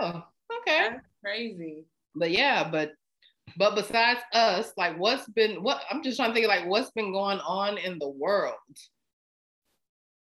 Oh, 0.00 0.22
okay. 0.60 0.88
That's 0.90 1.06
crazy. 1.22 1.84
But 2.14 2.30
yeah, 2.30 2.68
but 2.68 2.92
but 3.56 3.74
besides 3.74 4.20
us, 4.32 4.72
like 4.76 4.98
what's 4.98 5.28
been 5.28 5.62
what 5.62 5.82
I'm 5.90 6.02
just 6.02 6.16
trying 6.16 6.30
to 6.30 6.34
think 6.34 6.46
of 6.46 6.50
like 6.50 6.66
what's 6.66 6.90
been 6.92 7.12
going 7.12 7.38
on 7.40 7.78
in 7.78 7.98
the 7.98 8.08
world. 8.08 8.54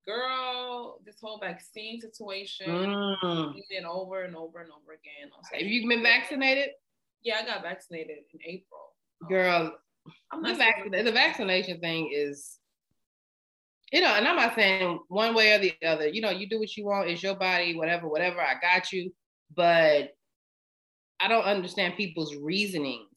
Girl, 0.08 1.00
this 1.06 1.16
whole 1.20 1.40
vaccine 1.40 2.00
situation 2.00 2.68
mm. 2.68 3.54
and 3.76 3.86
over 3.86 4.24
and 4.24 4.36
over 4.36 4.60
and 4.60 4.70
over 4.72 4.94
again. 4.94 5.32
Have 5.52 5.62
you 5.62 5.88
been 5.88 6.04
vaccinated? 6.04 6.70
Yeah, 7.24 7.40
I 7.42 7.46
got 7.46 7.64
vaccinated 7.64 8.18
in 8.34 8.40
April. 8.46 8.94
Girl, 9.28 9.76
I'm 10.32 10.42
not 10.44 10.54
the, 10.54 10.58
vac- 10.58 11.06
the 11.06 11.12
vaccination 11.12 11.80
thing 11.80 12.12
is 12.14 12.60
you 13.92 14.02
know, 14.02 14.14
and 14.16 14.28
I'm 14.28 14.36
not 14.36 14.56
saying 14.56 15.00
one 15.10 15.36
way 15.36 15.54
or 15.54 15.60
the 15.60 15.74
other. 15.86 16.08
You 16.08 16.22
know, 16.22 16.32
you 16.32 16.50
do 16.50 16.60
what 16.60 16.76
you 16.76 16.86
want. 16.86 17.10
It's 17.10 17.22
your 17.22 17.36
body, 17.36 17.76
whatever, 17.76 18.08
whatever. 18.08 18.42
I 18.42 18.56
got 18.60 18.92
you. 18.92 19.12
But 19.56 20.10
I 21.20 21.28
don't 21.28 21.44
understand 21.44 21.96
people's 21.96 22.36
reasonings 22.36 23.08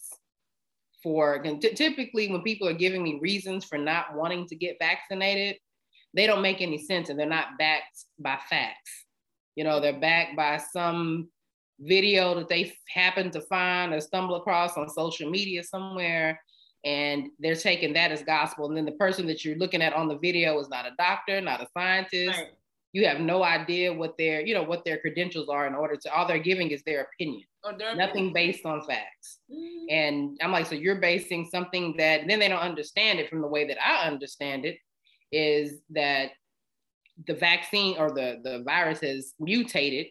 for 1.02 1.42
t- 1.42 1.74
typically 1.74 2.30
when 2.30 2.42
people 2.42 2.68
are 2.68 2.74
giving 2.74 3.02
me 3.02 3.18
reasons 3.20 3.64
for 3.64 3.78
not 3.78 4.14
wanting 4.14 4.46
to 4.48 4.56
get 4.56 4.76
vaccinated, 4.78 5.56
they 6.14 6.26
don't 6.26 6.42
make 6.42 6.60
any 6.60 6.78
sense 6.78 7.08
and 7.08 7.18
they're 7.18 7.26
not 7.26 7.58
backed 7.58 8.04
by 8.18 8.38
facts. 8.48 9.06
You 9.56 9.64
know, 9.64 9.80
they're 9.80 9.98
backed 9.98 10.36
by 10.36 10.58
some 10.58 11.28
video 11.80 12.34
that 12.34 12.48
they 12.48 12.72
happen 12.88 13.30
to 13.30 13.40
find 13.42 13.92
or 13.92 14.00
stumble 14.00 14.36
across 14.36 14.76
on 14.76 14.88
social 14.88 15.30
media 15.30 15.62
somewhere 15.62 16.40
and 16.84 17.28
they're 17.38 17.56
taking 17.56 17.92
that 17.94 18.12
as 18.12 18.22
gospel. 18.22 18.66
And 18.66 18.76
then 18.76 18.84
the 18.84 18.92
person 18.92 19.26
that 19.26 19.44
you're 19.44 19.58
looking 19.58 19.82
at 19.82 19.92
on 19.92 20.08
the 20.08 20.18
video 20.18 20.58
is 20.58 20.68
not 20.68 20.86
a 20.86 20.92
doctor, 20.96 21.40
not 21.40 21.60
a 21.60 21.68
scientist, 21.76 22.38
right. 22.38 22.52
you 22.92 23.06
have 23.06 23.20
no 23.20 23.42
idea 23.42 23.92
what 23.92 24.16
their, 24.16 24.40
you 24.40 24.54
know, 24.54 24.62
what 24.62 24.84
their 24.84 24.98
credentials 24.98 25.48
are 25.48 25.66
in 25.66 25.74
order 25.74 25.96
to 25.96 26.14
all 26.14 26.26
they're 26.26 26.38
giving 26.38 26.70
is 26.70 26.82
their 26.84 27.08
opinion. 27.12 27.46
Their 27.78 27.96
nothing 27.96 28.30
opinion. 28.30 28.32
based 28.32 28.64
on 28.64 28.86
facts. 28.86 29.38
Mm-hmm. 29.52 29.86
And 29.90 30.38
I'm 30.40 30.52
like, 30.52 30.66
so 30.66 30.76
you're 30.76 31.00
basing 31.00 31.48
something 31.50 31.96
that 31.98 32.22
then 32.26 32.38
they 32.38 32.48
don't 32.48 32.60
understand 32.60 33.18
it 33.18 33.28
from 33.28 33.40
the 33.40 33.48
way 33.48 33.66
that 33.66 33.78
I 33.84 34.06
understand 34.06 34.64
it, 34.64 34.78
is 35.32 35.80
that 35.90 36.30
the 37.26 37.34
vaccine 37.34 37.96
or 37.98 38.10
the, 38.10 38.40
the 38.42 38.62
virus 38.64 39.00
has 39.00 39.34
mutated 39.40 40.06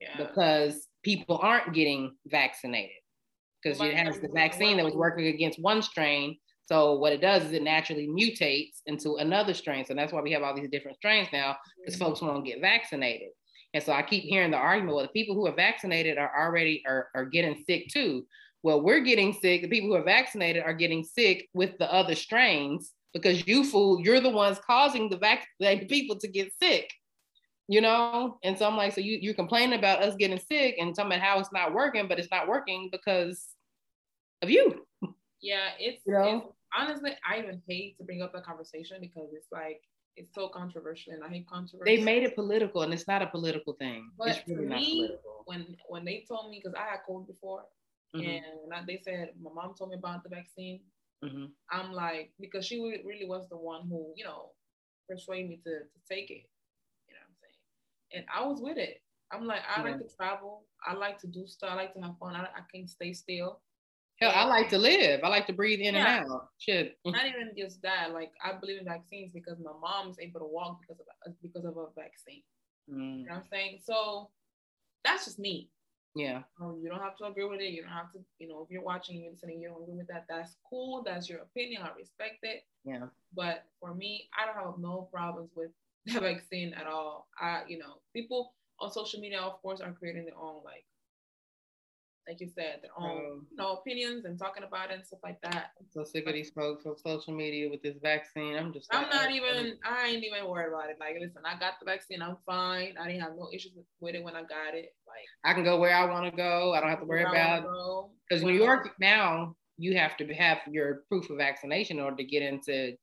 yeah. 0.00 0.16
because 0.16 0.86
people 1.02 1.38
aren't 1.42 1.72
getting 1.74 2.16
vaccinated. 2.26 2.96
Because 3.62 3.80
it 3.80 3.94
has 3.94 4.20
the 4.20 4.28
vaccine 4.28 4.76
that 4.76 4.84
was 4.84 4.94
working 4.94 5.26
against 5.26 5.60
one 5.60 5.82
strain 5.82 6.36
so 6.68 6.92
what 6.96 7.14
it 7.14 7.22
does 7.22 7.44
is 7.44 7.52
it 7.52 7.62
naturally 7.62 8.06
mutates 8.06 8.82
into 8.84 9.16
another 9.16 9.54
strain. 9.54 9.86
So 9.86 9.94
that's 9.94 10.12
why 10.12 10.20
we 10.20 10.32
have 10.32 10.42
all 10.42 10.54
these 10.54 10.68
different 10.68 10.98
strains 10.98 11.28
now, 11.32 11.56
because 11.78 11.94
mm-hmm. 11.94 12.04
folks 12.04 12.20
won't 12.20 12.44
get 12.44 12.60
vaccinated. 12.60 13.28
And 13.72 13.82
so 13.82 13.92
I 13.92 14.02
keep 14.02 14.24
hearing 14.24 14.50
the 14.50 14.58
argument, 14.58 14.94
well, 14.94 15.04
the 15.04 15.12
people 15.12 15.34
who 15.34 15.46
are 15.46 15.54
vaccinated 15.54 16.18
are 16.18 16.30
already 16.38 16.82
are, 16.86 17.08
are 17.14 17.24
getting 17.24 17.64
sick 17.66 17.88
too. 17.88 18.26
Well, 18.62 18.82
we're 18.82 19.00
getting 19.00 19.32
sick. 19.32 19.62
The 19.62 19.68
people 19.68 19.88
who 19.88 19.94
are 19.94 20.04
vaccinated 20.04 20.62
are 20.62 20.74
getting 20.74 21.04
sick 21.04 21.48
with 21.54 21.78
the 21.78 21.90
other 21.92 22.14
strains 22.14 22.92
because 23.12 23.46
you 23.46 23.64
fool, 23.64 24.00
you're 24.00 24.20
the 24.20 24.30
ones 24.30 24.58
causing 24.66 25.08
the 25.08 25.16
vaccinated 25.16 25.88
people 25.90 26.16
to 26.16 26.28
get 26.28 26.52
sick. 26.60 26.92
You 27.70 27.82
know, 27.82 28.38
and 28.42 28.56
so 28.56 28.66
I'm 28.66 28.78
like, 28.78 28.94
so 28.94 29.02
you 29.02 29.18
you're 29.20 29.34
complaining 29.34 29.78
about 29.78 30.02
us 30.02 30.16
getting 30.16 30.38
sick 30.38 30.76
and 30.78 30.94
talking 30.94 31.12
about 31.12 31.20
how 31.20 31.38
it's 31.38 31.52
not 31.52 31.74
working, 31.74 32.08
but 32.08 32.18
it's 32.18 32.30
not 32.30 32.48
working 32.48 32.88
because 32.90 33.44
of 34.40 34.48
you. 34.48 34.86
Yeah, 35.42 35.68
it's, 35.78 36.02
you 36.06 36.14
know? 36.14 36.36
it's 36.38 36.46
honestly, 36.76 37.12
I 37.28 37.38
even 37.38 37.62
hate 37.68 37.98
to 37.98 38.04
bring 38.04 38.22
up 38.22 38.32
the 38.32 38.40
conversation 38.40 38.98
because 39.00 39.28
it's 39.32 39.48
like 39.52 39.82
it's 40.16 40.34
so 40.34 40.48
controversial, 40.48 41.12
and 41.12 41.22
I 41.22 41.28
hate 41.28 41.48
controversy. 41.48 41.96
They 41.96 42.02
made 42.02 42.24
it 42.24 42.34
political, 42.34 42.82
and 42.82 42.92
it's 42.92 43.06
not 43.06 43.22
a 43.22 43.26
political 43.26 43.74
thing. 43.74 44.10
But 44.18 44.28
it's 44.28 44.48
really 44.48 44.66
not 44.66 44.78
political. 44.78 45.42
When 45.46 45.76
when 45.88 46.04
they 46.04 46.24
told 46.28 46.50
me, 46.50 46.60
because 46.62 46.74
I 46.74 46.90
had 46.90 47.00
COVID 47.08 47.26
before, 47.26 47.64
mm-hmm. 48.14 48.26
and 48.26 48.74
I, 48.74 48.82
they 48.86 49.00
said 49.02 49.30
my 49.40 49.50
mom 49.52 49.74
told 49.74 49.90
me 49.90 49.96
about 49.96 50.22
the 50.22 50.28
vaccine. 50.28 50.80
Mm-hmm. 51.24 51.46
I'm 51.70 51.92
like 51.92 52.32
because 52.40 52.64
she 52.64 52.78
really 53.04 53.26
was 53.26 53.48
the 53.48 53.56
one 53.56 53.88
who 53.88 54.12
you 54.16 54.24
know 54.24 54.50
persuaded 55.08 55.48
me 55.48 55.60
to 55.64 55.70
to 55.70 55.98
take 56.08 56.30
it. 56.30 56.46
You 57.06 57.14
know 57.14 57.20
what 57.20 57.30
I'm 57.30 57.36
saying? 57.42 57.58
And 58.14 58.24
I 58.32 58.46
was 58.46 58.60
with 58.60 58.78
it. 58.78 59.02
I'm 59.32 59.46
like 59.46 59.60
I 59.68 59.80
yeah. 59.80 59.90
like 59.90 59.98
to 59.98 60.16
travel. 60.16 60.64
I 60.86 60.94
like 60.94 61.18
to 61.20 61.26
do 61.26 61.46
stuff. 61.46 61.70
I 61.72 61.74
like 61.74 61.94
to 61.94 62.00
have 62.00 62.18
fun. 62.20 62.36
I, 62.36 62.42
I 62.44 62.62
can't 62.72 62.88
stay 62.88 63.12
still. 63.12 63.60
Hell, 64.20 64.32
I 64.34 64.44
like 64.44 64.68
to 64.70 64.78
live. 64.78 65.20
I 65.22 65.28
like 65.28 65.46
to 65.46 65.52
breathe 65.52 65.78
in 65.78 65.94
yeah. 65.94 66.22
and 66.22 66.30
out. 66.30 66.48
Shit. 66.58 66.98
Not 67.04 67.26
even 67.26 67.52
just 67.56 67.80
that. 67.82 68.12
Like 68.12 68.32
I 68.44 68.52
believe 68.58 68.78
in 68.78 68.84
vaccines 68.84 69.32
because 69.32 69.58
my 69.58 69.72
mom's 69.80 70.18
able 70.20 70.40
to 70.40 70.46
walk 70.46 70.80
because 70.80 71.00
of 71.00 71.34
because 71.42 71.64
of 71.64 71.76
a 71.76 71.86
vaccine. 71.96 72.42
Mm. 72.90 73.20
You 73.20 73.24
know 73.26 73.34
what 73.34 73.36
I'm 73.38 73.44
saying? 73.52 73.78
So 73.84 74.30
that's 75.04 75.24
just 75.24 75.38
me. 75.38 75.70
Yeah. 76.18 76.42
Um, 76.60 76.80
you 76.82 76.88
don't 76.88 77.00
have 77.00 77.16
to 77.18 77.24
agree 77.26 77.44
with 77.44 77.60
it. 77.60 77.70
You 77.70 77.82
don't 77.82 77.92
have 77.92 78.12
to, 78.12 78.18
you 78.40 78.48
know, 78.48 78.62
if 78.64 78.70
you're 78.70 78.82
watching, 78.82 79.22
you're 79.22 79.30
listening, 79.30 79.60
you 79.60 79.68
don't 79.68 79.82
agree 79.82 79.98
with 79.98 80.08
that. 80.08 80.26
That's 80.28 80.56
cool. 80.68 81.02
That's 81.06 81.28
your 81.28 81.38
opinion. 81.40 81.82
I 81.82 81.96
respect 81.96 82.38
it. 82.42 82.64
Yeah. 82.84 83.06
But 83.34 83.64
for 83.80 83.94
me, 83.94 84.28
I 84.36 84.46
don't 84.46 84.56
have 84.64 84.78
no 84.78 85.08
problems 85.12 85.50
with 85.54 85.70
the 86.06 86.20
vaccine 86.20 86.74
at 86.74 86.86
all. 86.86 87.28
I, 87.40 87.62
you 87.68 87.78
know, 87.78 88.00
people 88.12 88.52
on 88.80 88.90
social 88.90 89.20
media, 89.20 89.40
of 89.40 89.62
course, 89.62 89.80
are 89.80 89.92
creating 89.92 90.24
their 90.24 90.36
own 90.36 90.62
like 90.64 90.84
like 92.28 92.40
you 92.40 92.48
said, 92.54 92.80
their 92.82 92.90
own 92.98 93.18
um, 93.18 93.46
you 93.50 93.56
know, 93.56 93.72
opinions 93.72 94.26
and 94.26 94.38
talking 94.38 94.62
about 94.62 94.90
it 94.90 94.96
and 94.96 95.06
stuff 95.06 95.20
like 95.24 95.40
that. 95.42 95.70
So 95.90 96.04
sick 96.04 96.26
of 96.26 96.34
these 96.34 96.50
folks 96.50 96.84
on 96.84 96.96
social 96.98 97.34
media 97.34 97.70
with 97.70 97.82
this 97.82 97.96
vaccine. 98.02 98.54
I'm 98.54 98.72
just. 98.72 98.86
I'm 98.92 99.08
not 99.08 99.30
even. 99.30 99.78
I 99.84 100.08
ain't 100.08 100.24
even 100.24 100.46
worried 100.46 100.68
about 100.68 100.90
it. 100.90 100.98
Like, 101.00 101.16
listen, 101.18 101.42
I 101.44 101.58
got 101.58 101.74
the 101.80 101.86
vaccine. 101.86 102.20
I'm 102.20 102.36
fine. 102.44 102.94
I 103.00 103.06
didn't 103.06 103.22
have 103.22 103.32
no 103.36 103.48
issues 103.52 103.72
with 104.00 104.14
it 104.14 104.22
when 104.22 104.36
I 104.36 104.42
got 104.42 104.74
it. 104.74 104.94
Like, 105.06 105.26
I 105.44 105.54
can 105.54 105.64
go 105.64 105.78
where 105.78 105.94
I 105.94 106.04
want 106.04 106.30
to 106.30 106.36
go. 106.36 106.74
I 106.74 106.80
don't 106.80 106.90
have 106.90 107.00
to 107.00 107.06
worry 107.06 107.22
about 107.22 108.10
because 108.28 108.44
New 108.44 108.52
York 108.52 108.90
now 109.00 109.56
you 109.78 109.96
have 109.96 110.16
to 110.18 110.34
have 110.34 110.58
your 110.68 111.04
proof 111.08 111.30
of 111.30 111.38
vaccination 111.38 111.98
in 111.98 112.04
order 112.04 112.16
to 112.16 112.24
get 112.24 112.42
into 112.42 112.94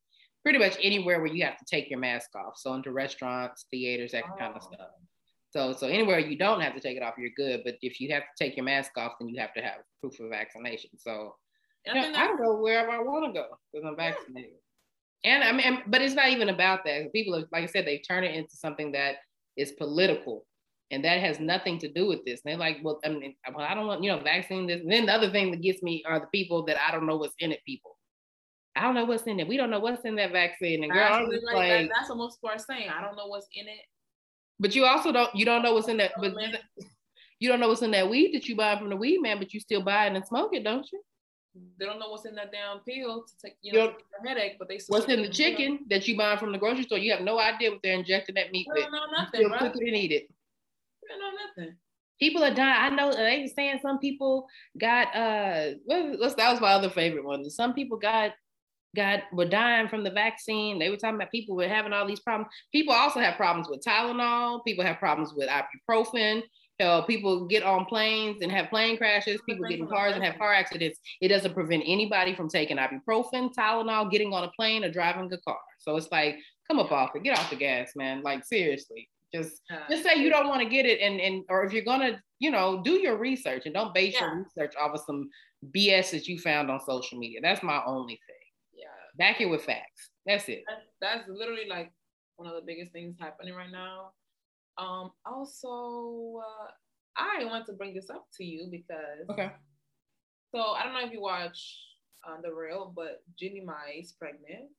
pretty 0.44 0.58
much 0.58 0.76
anywhere 0.80 1.18
where 1.18 1.34
you 1.34 1.44
have 1.44 1.56
to 1.56 1.64
take 1.64 1.90
your 1.90 1.98
mask 1.98 2.30
off. 2.36 2.52
So 2.56 2.74
into 2.74 2.92
restaurants, 2.92 3.66
theaters, 3.70 4.12
that 4.12 4.24
oh. 4.30 4.38
kind 4.38 4.54
of 4.54 4.62
stuff. 4.62 4.90
So, 5.56 5.72
so 5.72 5.86
anywhere 5.86 6.18
you 6.18 6.36
don't 6.36 6.60
have 6.60 6.74
to 6.74 6.80
take 6.80 6.98
it 6.98 7.02
off, 7.02 7.14
you're 7.16 7.30
good. 7.34 7.62
But 7.64 7.76
if 7.80 7.98
you 7.98 8.12
have 8.12 8.24
to 8.24 8.44
take 8.44 8.56
your 8.58 8.64
mask 8.64 8.90
off, 8.98 9.12
then 9.18 9.30
you 9.30 9.40
have 9.40 9.54
to 9.54 9.62
have 9.62 9.78
proof 10.00 10.20
of 10.20 10.28
vaccination. 10.28 10.90
So, 10.98 11.34
you 11.86 11.94
know, 11.94 12.12
I 12.14 12.36
go 12.36 12.60
wherever 12.60 12.90
I 12.90 12.98
want 12.98 13.24
to 13.24 13.40
go 13.40 13.46
because 13.72 13.88
I'm 13.88 13.96
vaccinated. 13.96 14.50
Yeah. 15.24 15.34
And 15.36 15.44
I 15.44 15.52
mean, 15.52 15.82
but 15.86 16.02
it's 16.02 16.14
not 16.14 16.28
even 16.28 16.50
about 16.50 16.84
that. 16.84 17.10
People, 17.10 17.36
are, 17.36 17.44
like 17.52 17.62
I 17.62 17.66
said, 17.66 17.86
they 17.86 17.98
turn 17.98 18.22
it 18.22 18.34
into 18.34 18.54
something 18.54 18.92
that 18.92 19.16
is 19.56 19.72
political, 19.72 20.44
and 20.90 21.02
that 21.04 21.20
has 21.20 21.40
nothing 21.40 21.78
to 21.78 21.90
do 21.90 22.06
with 22.06 22.22
this. 22.26 22.42
And 22.44 22.52
they're 22.52 22.58
like, 22.58 22.78
well, 22.82 23.00
I 23.02 23.08
mean, 23.08 23.34
well, 23.54 23.66
I 23.66 23.74
don't 23.74 23.86
want, 23.86 24.04
you 24.04 24.12
know, 24.12 24.20
vaccine 24.20 24.66
this. 24.66 24.82
And 24.82 24.92
then 24.92 25.06
the 25.06 25.14
other 25.14 25.30
thing 25.30 25.50
that 25.52 25.62
gets 25.62 25.82
me 25.82 26.04
are 26.06 26.20
the 26.20 26.26
people 26.26 26.66
that 26.66 26.76
I 26.86 26.92
don't 26.92 27.06
know 27.06 27.16
what's 27.16 27.34
in 27.38 27.50
it. 27.50 27.60
People, 27.64 27.96
I 28.76 28.82
don't 28.82 28.94
know 28.94 29.06
what's 29.06 29.22
in 29.22 29.40
it. 29.40 29.48
We 29.48 29.56
don't 29.56 29.70
know 29.70 29.80
what's 29.80 30.04
in 30.04 30.16
that 30.16 30.32
vaccine. 30.32 30.84
And 30.84 30.92
girl, 30.92 31.26
like, 31.30 31.54
like 31.54 31.68
that, 31.70 31.90
that's 31.96 32.10
what 32.10 32.18
most 32.18 32.36
people 32.36 32.50
are 32.50 32.58
saying. 32.58 32.90
I 32.90 33.00
don't 33.00 33.16
know 33.16 33.26
what's 33.26 33.48
in 33.54 33.66
it. 33.66 33.80
But 34.58 34.74
you 34.74 34.84
also 34.84 35.12
don't 35.12 35.34
you 35.34 35.44
don't 35.44 35.62
know 35.62 35.74
what's 35.74 35.88
in 35.88 35.98
that 35.98 36.12
but 36.20 36.34
you 37.38 37.48
don't 37.48 37.60
know 37.60 37.68
what's 37.68 37.82
in 37.82 37.90
that 37.90 38.08
weed 38.08 38.34
that 38.34 38.48
you 38.48 38.56
buy 38.56 38.78
from 38.78 38.88
the 38.88 38.96
weed 38.96 39.20
man, 39.20 39.38
but 39.38 39.52
you 39.52 39.60
still 39.60 39.82
buy 39.82 40.06
it 40.06 40.14
and 40.14 40.26
smoke 40.26 40.54
it, 40.54 40.64
don't 40.64 40.86
you? 40.92 41.00
They 41.78 41.86
don't 41.86 41.98
know 41.98 42.10
what's 42.10 42.26
in 42.26 42.34
that 42.34 42.52
damn 42.52 42.80
pill 42.80 43.24
to 43.24 43.32
take 43.42 43.56
you 43.62 43.72
know 43.72 43.84
your 43.84 43.94
headache, 44.26 44.56
but 44.58 44.68
they 44.68 44.78
what's 44.88 45.06
in 45.06 45.22
the 45.22 45.28
chicken 45.28 45.80
that 45.88 46.06
you 46.06 46.16
buy 46.16 46.36
from 46.36 46.52
the 46.52 46.58
grocery 46.58 46.84
store. 46.84 46.98
You 46.98 47.12
have 47.12 47.22
no 47.22 47.38
idea 47.38 47.70
what 47.70 47.80
they're 47.82 47.98
injecting 47.98 48.34
that 48.34 48.52
meat 48.52 48.66
with. 48.70 48.86
No, 48.90 48.98
nothing, 49.16 49.40
you 49.40 49.48
cook 49.48 49.74
it 49.74 49.86
and 49.86 49.96
eat 49.96 50.12
it. 50.12 50.28
You 51.08 51.18
know 51.18 51.30
nothing. 51.46 51.76
People 52.18 52.42
are 52.42 52.54
dying. 52.54 52.92
I 52.92 52.96
know 52.96 53.12
they 53.12 53.42
were 53.42 53.48
saying 53.54 53.78
some 53.82 53.98
people 53.98 54.46
got 54.78 55.14
uh 55.14 55.72
what's 55.84 56.34
that 56.34 56.50
was 56.50 56.60
my 56.60 56.72
other 56.72 56.90
favorite 56.90 57.24
one. 57.24 57.48
Some 57.50 57.74
people 57.74 57.98
got 57.98 58.32
got 58.96 59.22
were 59.32 59.44
dying 59.44 59.88
from 59.88 60.02
the 60.02 60.10
vaccine. 60.10 60.78
They 60.78 60.90
were 60.90 60.96
talking 60.96 61.16
about 61.16 61.30
people 61.30 61.54
were 61.54 61.68
having 61.68 61.92
all 61.92 62.06
these 62.06 62.20
problems. 62.20 62.50
People 62.72 62.94
also 62.94 63.20
have 63.20 63.36
problems 63.36 63.68
with 63.68 63.84
Tylenol. 63.86 64.64
People 64.64 64.84
have 64.84 64.98
problems 64.98 65.32
with 65.36 65.48
ibuprofen. 65.48 66.42
Hell, 66.78 67.04
people 67.04 67.46
get 67.46 67.62
on 67.62 67.86
planes 67.86 68.42
and 68.42 68.52
have 68.52 68.68
plane 68.68 68.98
crashes. 68.98 69.40
People 69.48 69.66
get 69.66 69.78
in 69.78 69.86
cars 69.86 70.14
and 70.14 70.22
have 70.22 70.36
car 70.36 70.52
accidents. 70.52 70.98
It 71.22 71.28
doesn't 71.28 71.54
prevent 71.54 71.84
anybody 71.86 72.34
from 72.34 72.50
taking 72.50 72.76
ibuprofen, 72.76 73.54
Tylenol, 73.54 74.10
getting 74.10 74.34
on 74.34 74.44
a 74.44 74.50
plane, 74.50 74.84
or 74.84 74.90
driving 74.90 75.32
a 75.32 75.38
car. 75.38 75.56
So 75.78 75.96
it's 75.96 76.08
like, 76.12 76.36
come 76.68 76.78
up 76.78 76.92
off 76.92 77.14
it, 77.14 77.22
get 77.22 77.38
off 77.38 77.48
the 77.48 77.56
gas, 77.56 77.92
man. 77.96 78.22
Like 78.22 78.44
seriously, 78.44 79.08
just 79.34 79.62
just 79.88 80.02
say 80.02 80.16
you 80.16 80.28
don't 80.28 80.48
want 80.48 80.62
to 80.62 80.68
get 80.68 80.84
it, 80.84 81.00
and 81.00 81.18
and 81.18 81.44
or 81.48 81.64
if 81.64 81.72
you're 81.72 81.84
gonna, 81.84 82.20
you 82.40 82.50
know, 82.50 82.82
do 82.82 82.92
your 82.92 83.16
research 83.16 83.62
and 83.64 83.74
don't 83.74 83.94
base 83.94 84.14
yeah. 84.14 84.26
your 84.26 84.44
research 84.44 84.74
off 84.78 84.94
of 84.94 85.00
some 85.06 85.30
BS 85.74 86.10
that 86.10 86.28
you 86.28 86.38
found 86.38 86.70
on 86.70 86.80
social 86.80 87.18
media. 87.18 87.40
That's 87.42 87.62
my 87.62 87.82
only 87.86 88.20
thing. 88.26 88.35
Back 89.18 89.40
it 89.40 89.46
with 89.46 89.64
facts. 89.64 90.10
That's 90.26 90.48
it. 90.48 90.64
That's, 90.68 90.86
that's 91.00 91.28
literally 91.28 91.68
like 91.68 91.92
one 92.36 92.48
of 92.48 92.54
the 92.54 92.66
biggest 92.66 92.92
things 92.92 93.16
happening 93.18 93.54
right 93.54 93.70
now. 93.70 94.12
Um, 94.78 95.10
also, 95.24 96.42
uh, 96.44 96.70
I 97.16 97.44
want 97.44 97.66
to 97.66 97.72
bring 97.72 97.94
this 97.94 98.10
up 98.10 98.26
to 98.36 98.44
you 98.44 98.68
because 98.70 99.28
okay. 99.30 99.50
So 100.54 100.60
I 100.60 100.84
don't 100.84 100.92
know 100.92 101.06
if 101.06 101.12
you 101.12 101.20
watch 101.20 101.78
uh, 102.26 102.40
the 102.42 102.52
real, 102.52 102.92
but 102.94 103.22
Jeannie 103.38 103.64
Mai 103.64 104.00
is 104.00 104.12
pregnant. 104.12 104.70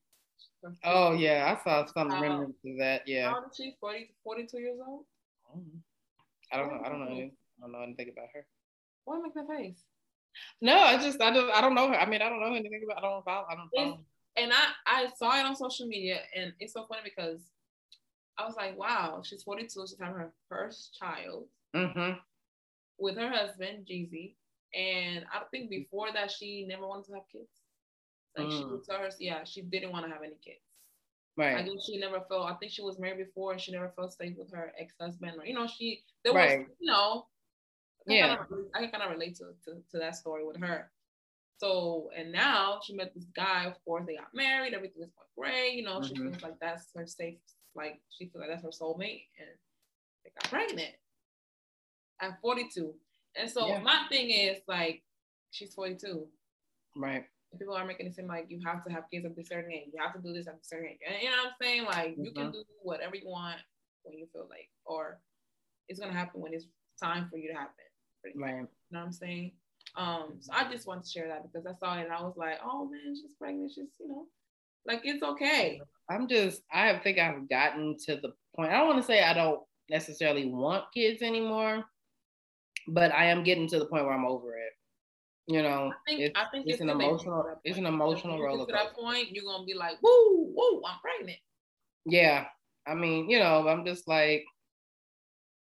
Oh 0.84 1.12
yeah, 1.12 1.56
I 1.56 1.64
saw 1.64 1.84
some 1.86 2.10
um, 2.10 2.22
remnants 2.22 2.58
of 2.64 2.78
that. 2.78 3.02
Yeah. 3.06 3.30
How 3.30 3.36
old 3.36 3.44
is 3.50 3.56
she? 3.56 3.76
40, 3.80 4.14
42 4.24 4.58
years 4.58 4.78
old. 4.86 5.04
I 6.52 6.56
don't 6.56 6.68
know. 6.68 6.80
I 6.84 6.88
don't 6.88 7.00
know. 7.00 7.06
I 7.06 7.30
don't 7.60 7.72
know 7.72 7.82
anything 7.82 8.10
about 8.12 8.28
her. 8.34 8.46
Why 9.04 9.18
make 9.20 9.34
that 9.34 9.48
face? 9.48 9.82
No, 10.60 10.78
I 10.78 10.96
just 10.98 11.20
I 11.20 11.32
don't 11.32 11.50
I 11.50 11.60
don't 11.60 11.74
know 11.74 11.88
her. 11.88 11.94
I 11.94 12.08
mean 12.08 12.22
I 12.22 12.28
don't 12.28 12.40
know 12.40 12.54
anything 12.54 12.80
about. 12.84 12.98
I 12.98 13.08
don't 13.08 13.24
follow. 13.24 13.46
I 13.50 13.54
don't 13.54 13.70
follow 13.74 14.00
and 14.38 14.52
I 14.52 14.66
I 14.86 15.06
saw 15.16 15.38
it 15.38 15.46
on 15.46 15.56
social 15.56 15.86
media, 15.86 16.20
and 16.36 16.52
it's 16.60 16.72
so 16.72 16.84
funny 16.86 17.02
because 17.04 17.40
I 18.38 18.46
was 18.46 18.54
like, 18.56 18.78
wow, 18.78 19.22
she's 19.24 19.42
42, 19.42 19.86
she's 19.88 19.96
having 19.98 20.14
her 20.14 20.32
first 20.48 20.96
child 20.98 21.46
mm-hmm. 21.74 22.18
with 22.98 23.16
her 23.16 23.28
husband 23.28 23.86
Jeezy, 23.90 24.34
and 24.74 25.24
I 25.32 25.42
think 25.50 25.70
before 25.70 26.12
that 26.12 26.30
she 26.30 26.64
never 26.68 26.86
wanted 26.86 27.06
to 27.06 27.14
have 27.14 27.28
kids. 27.30 27.50
Like 28.36 28.46
mm. 28.46 28.58
she 28.58 28.64
would 28.64 28.84
tell 28.84 28.98
her, 28.98 29.10
yeah, 29.18 29.42
she 29.44 29.62
didn't 29.62 29.90
want 29.90 30.06
to 30.06 30.12
have 30.12 30.22
any 30.22 30.36
kids. 30.44 30.60
Right. 31.36 31.56
I 31.56 31.64
think 31.64 31.80
she 31.84 31.98
never 31.98 32.20
felt. 32.28 32.50
I 32.50 32.54
think 32.54 32.72
she 32.72 32.82
was 32.82 32.98
married 32.98 33.24
before, 33.24 33.52
and 33.52 33.60
she 33.60 33.70
never 33.70 33.92
felt 33.94 34.12
safe 34.12 34.36
with 34.36 34.52
her 34.52 34.72
ex 34.78 34.94
husband. 35.00 35.34
Or 35.38 35.46
you 35.46 35.54
know, 35.54 35.68
she 35.68 36.02
there 36.24 36.32
was 36.32 36.40
right. 36.40 36.66
you 36.80 36.90
know. 36.90 37.26
I 38.08 38.12
yeah. 38.12 38.36
Kind 38.36 38.48
of, 38.50 38.58
I 38.74 38.80
can 38.80 38.90
kind 38.90 39.04
of 39.04 39.10
relate 39.10 39.36
to, 39.36 39.44
to 39.64 39.80
to 39.92 39.98
that 39.98 40.16
story 40.16 40.44
with 40.44 40.56
her. 40.56 40.90
So, 41.58 42.10
and 42.16 42.32
now 42.32 42.80
she 42.84 42.94
met 42.94 43.12
this 43.14 43.26
guy. 43.34 43.64
Of 43.66 43.74
course, 43.84 44.04
they 44.06 44.16
got 44.16 44.34
married. 44.34 44.74
Everything 44.74 45.02
is 45.02 45.10
going 45.10 45.50
great. 45.50 45.74
You 45.74 45.84
know, 45.84 46.00
mm-hmm. 46.00 46.08
she 46.08 46.16
feels 46.16 46.42
like 46.42 46.58
that's 46.60 46.86
her 46.94 47.06
safe. 47.06 47.38
Like 47.74 48.00
she 48.10 48.26
feels 48.26 48.40
like 48.40 48.50
that's 48.50 48.62
her 48.62 48.70
soulmate, 48.70 49.26
and 49.38 49.50
they 50.24 50.30
got 50.40 50.50
pregnant 50.50 50.94
at 52.20 52.40
42. 52.40 52.94
And 53.36 53.50
so 53.50 53.66
yeah. 53.66 53.80
my 53.80 54.04
thing 54.08 54.30
is 54.30 54.58
like, 54.66 55.02
she's 55.50 55.74
42. 55.74 56.26
Right. 56.96 57.24
People 57.58 57.74
are 57.74 57.86
making 57.86 58.06
it 58.06 58.14
seem 58.14 58.26
like 58.26 58.46
you 58.48 58.60
have 58.64 58.84
to 58.84 58.92
have 58.92 59.04
kids 59.10 59.24
at 59.24 59.32
a 59.38 59.44
certain 59.44 59.72
age. 59.72 59.88
You 59.92 60.02
have 60.02 60.14
to 60.14 60.20
do 60.20 60.34
this 60.34 60.46
at 60.46 60.54
a 60.54 60.64
certain 60.64 60.88
age. 60.88 60.98
And 61.06 61.22
you 61.22 61.30
know 61.30 61.36
what 61.36 61.46
I'm 61.46 61.52
saying? 61.62 61.84
Like 61.84 62.10
mm-hmm. 62.12 62.24
you 62.24 62.32
can 62.32 62.42
mm-hmm. 62.44 62.52
do 62.52 62.64
whatever 62.82 63.16
you 63.16 63.28
want 63.28 63.58
when 64.02 64.18
you 64.18 64.26
feel 64.32 64.46
like, 64.50 64.68
or 64.84 65.20
it's 65.88 65.98
gonna 65.98 66.12
happen 66.12 66.40
when 66.40 66.52
it's 66.52 66.66
time 67.02 67.28
for 67.30 67.38
you 67.38 67.48
to 67.48 67.54
happen. 67.54 67.72
Right. 68.36 68.54
You 68.56 68.62
know 68.90 69.00
what 69.00 69.06
I'm 69.06 69.12
saying? 69.12 69.52
Um, 69.96 70.34
so 70.40 70.52
I 70.52 70.70
just 70.70 70.86
want 70.86 71.04
to 71.04 71.10
share 71.10 71.28
that 71.28 71.42
because 71.42 71.66
I 71.66 71.72
saw 71.78 71.98
it 71.98 72.04
and 72.04 72.12
I 72.12 72.22
was 72.22 72.34
like, 72.36 72.58
oh 72.64 72.88
man, 72.88 73.14
she's 73.14 73.34
pregnant. 73.38 73.72
She's, 73.74 73.88
you 74.00 74.08
know, 74.08 74.26
like 74.86 75.00
it's 75.04 75.22
okay. 75.22 75.80
I'm 76.10 76.28
just, 76.28 76.62
I 76.72 76.98
think 76.98 77.18
I've 77.18 77.48
gotten 77.48 77.96
to 78.06 78.16
the 78.16 78.32
point. 78.54 78.70
I 78.72 78.78
don't 78.78 78.88
want 78.88 79.00
to 79.00 79.06
say 79.06 79.22
I 79.22 79.34
don't 79.34 79.60
necessarily 79.90 80.46
want 80.46 80.84
kids 80.94 81.22
anymore, 81.22 81.84
but 82.86 83.12
I 83.12 83.26
am 83.26 83.42
getting 83.44 83.68
to 83.68 83.78
the 83.78 83.86
point 83.86 84.04
where 84.04 84.14
I'm 84.14 84.24
over 84.26 84.56
it. 84.56 84.72
You 85.50 85.62
know, 85.62 85.90
I 85.92 86.10
think, 86.10 86.20
it's, 86.20 86.38
I 86.38 86.44
think 86.50 86.66
it's, 86.66 86.74
it's 86.74 86.82
an 86.82 86.90
emotional, 86.90 87.44
it's 87.64 87.78
an 87.78 87.86
emotional 87.86 88.38
roller 88.38 88.66
To 88.66 88.72
coaster. 88.72 88.84
that 88.84 88.94
point, 88.94 89.30
you're 89.30 89.44
gonna 89.44 89.64
be 89.64 89.72
like, 89.72 89.96
woo, 90.02 90.52
woo, 90.54 90.82
I'm 90.86 90.98
pregnant. 91.00 91.38
Yeah, 92.04 92.44
I 92.86 92.94
mean, 92.94 93.30
you 93.30 93.38
know, 93.38 93.66
I'm 93.66 93.84
just 93.86 94.06
like, 94.06 94.44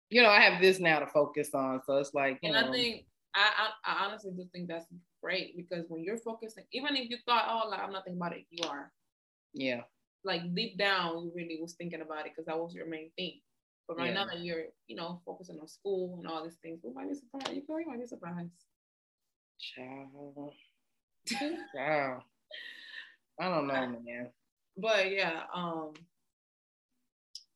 you 0.08 0.22
know, 0.22 0.30
I 0.30 0.40
have 0.40 0.62
this 0.62 0.80
now 0.80 1.00
to 1.00 1.06
focus 1.06 1.50
on, 1.54 1.82
so 1.86 1.98
it's 1.98 2.14
like, 2.14 2.38
you 2.42 2.52
and 2.52 2.66
know, 2.66 2.70
I 2.70 2.72
think 2.72 3.04
I, 3.36 3.50
I 3.58 3.92
I 3.92 4.06
honestly 4.06 4.32
just 4.36 4.50
think 4.52 4.68
that's 4.68 4.86
great 5.22 5.56
because 5.56 5.84
when 5.88 6.02
you're 6.02 6.18
focusing, 6.18 6.64
even 6.72 6.96
if 6.96 7.10
you 7.10 7.18
thought, 7.26 7.46
oh, 7.48 7.68
like 7.68 7.80
I'm 7.80 7.92
not 7.92 8.04
thinking 8.04 8.20
about 8.20 8.36
it, 8.36 8.46
you 8.50 8.68
are. 8.68 8.92
yeah, 9.54 9.82
Like 10.24 10.54
deep 10.54 10.78
down, 10.78 11.24
you 11.24 11.32
really 11.36 11.58
was 11.60 11.74
thinking 11.74 12.00
about 12.02 12.26
it 12.26 12.32
because 12.32 12.46
that 12.46 12.58
was 12.58 12.74
your 12.74 12.86
main 12.86 13.10
thing. 13.16 13.40
But 13.88 13.98
right 13.98 14.08
Yeah. 14.08 14.24
now 14.24 14.26
that 14.26 14.40
you're, 14.40 14.64
you 14.88 14.96
know, 14.96 15.20
focusing 15.24 15.60
on 15.60 15.68
school 15.68 16.16
and 16.18 16.26
all 16.26 16.42
these 16.44 16.56
things, 16.62 16.80
we 16.82 16.92
might 16.92 17.08
be 17.08 17.14
surprised. 17.14 17.52
You 17.54 17.62
feel 17.66 17.80
you 17.80 17.86
might 17.86 18.00
be 18.00 18.06
surprised. 18.06 18.50
child, 19.60 20.54
child. 21.74 22.22
I 23.40 23.44
don't 23.48 23.66
know, 23.68 23.74
man. 24.04 24.30
But 24.76 25.10
yeah, 25.12 25.42
um, 25.54 25.92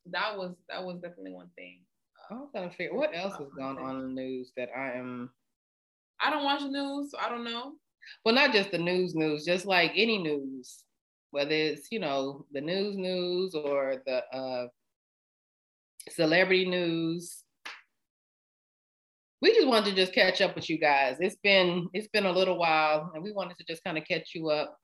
that 0.07 0.37
was 0.37 0.55
that 0.69 0.83
was 0.83 0.97
definitely 1.01 1.33
one 1.33 1.49
thing. 1.55 1.81
I'm 2.29 2.49
trying 2.51 2.69
to 2.69 2.75
figure 2.75 2.95
what 2.95 3.15
else 3.15 3.33
is 3.39 3.51
going 3.53 3.77
on 3.77 3.97
in 3.97 4.15
the 4.15 4.21
news 4.21 4.51
that 4.57 4.69
I 4.75 4.93
am. 4.93 5.31
I 6.21 6.29
don't 6.29 6.43
watch 6.43 6.61
the 6.61 6.69
news, 6.69 7.11
so 7.11 7.17
I 7.19 7.29
don't 7.29 7.43
know. 7.43 7.73
Well, 8.23 8.35
not 8.35 8.53
just 8.53 8.71
the 8.71 8.77
news, 8.77 9.15
news, 9.15 9.45
just 9.45 9.65
like 9.65 9.91
any 9.95 10.17
news, 10.17 10.83
whether 11.31 11.51
it's 11.51 11.87
you 11.91 11.99
know 11.99 12.45
the 12.51 12.61
news, 12.61 12.95
news 12.97 13.55
or 13.55 14.01
the 14.05 14.23
uh, 14.35 14.67
celebrity 16.09 16.65
news. 16.65 17.43
We 19.41 19.53
just 19.53 19.67
wanted 19.67 19.91
to 19.91 19.95
just 19.95 20.13
catch 20.13 20.39
up 20.41 20.55
with 20.55 20.69
you 20.69 20.77
guys. 20.77 21.17
It's 21.19 21.37
been 21.37 21.87
it's 21.93 22.07
been 22.07 22.25
a 22.25 22.31
little 22.31 22.57
while, 22.57 23.11
and 23.13 23.23
we 23.23 23.31
wanted 23.31 23.57
to 23.57 23.63
just 23.63 23.83
kind 23.83 23.97
of 23.97 24.05
catch 24.05 24.35
you 24.35 24.49
up 24.49 24.77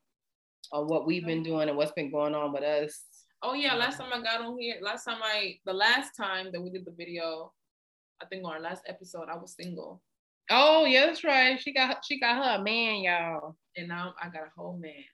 on 0.72 0.86
what 0.86 1.06
we've 1.06 1.24
been 1.24 1.42
doing 1.42 1.68
and 1.68 1.76
what's 1.76 1.92
been 1.92 2.10
going 2.10 2.34
on 2.34 2.52
with 2.52 2.62
us. 2.62 3.04
Oh 3.42 3.54
yeah, 3.54 3.74
last 3.74 3.98
time 3.98 4.10
I 4.12 4.20
got 4.20 4.40
on 4.40 4.58
here, 4.58 4.76
last 4.82 5.04
time 5.04 5.18
I, 5.22 5.58
the 5.64 5.72
last 5.72 6.16
time 6.16 6.50
that 6.52 6.60
we 6.60 6.70
did 6.70 6.84
the 6.84 6.94
video, 6.96 7.52
I 8.20 8.26
think 8.26 8.44
on 8.44 8.52
our 8.52 8.60
last 8.60 8.82
episode, 8.88 9.28
I 9.30 9.36
was 9.36 9.54
single, 9.54 10.02
Oh 10.50 10.84
yeah, 10.84 11.06
that's 11.06 11.24
right. 11.24 11.60
She 11.60 11.72
got 11.72 12.04
she 12.04 12.18
got 12.18 12.42
her 12.44 12.60
a 12.60 12.64
man, 12.64 13.02
y'all. 13.02 13.56
and 13.76 13.88
now 13.88 14.14
I 14.20 14.28
got 14.28 14.46
a 14.46 14.50
whole 14.56 14.78
man. 14.78 15.04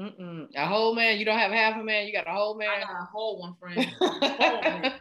Mm-mm. 0.00 0.48
A 0.56 0.66
whole 0.66 0.94
man. 0.94 1.18
You 1.18 1.24
don't 1.24 1.38
have 1.38 1.52
half 1.52 1.80
a 1.80 1.84
man. 1.84 2.06
You 2.06 2.12
got 2.12 2.26
a 2.26 2.32
whole 2.32 2.56
man. 2.56 2.68
I 2.68 2.80
got 2.80 3.02
a 3.02 3.04
whole 3.04 3.40
one, 3.40 3.54
friend. 3.60 3.84
Whole 3.98 4.20
man. 4.20 4.92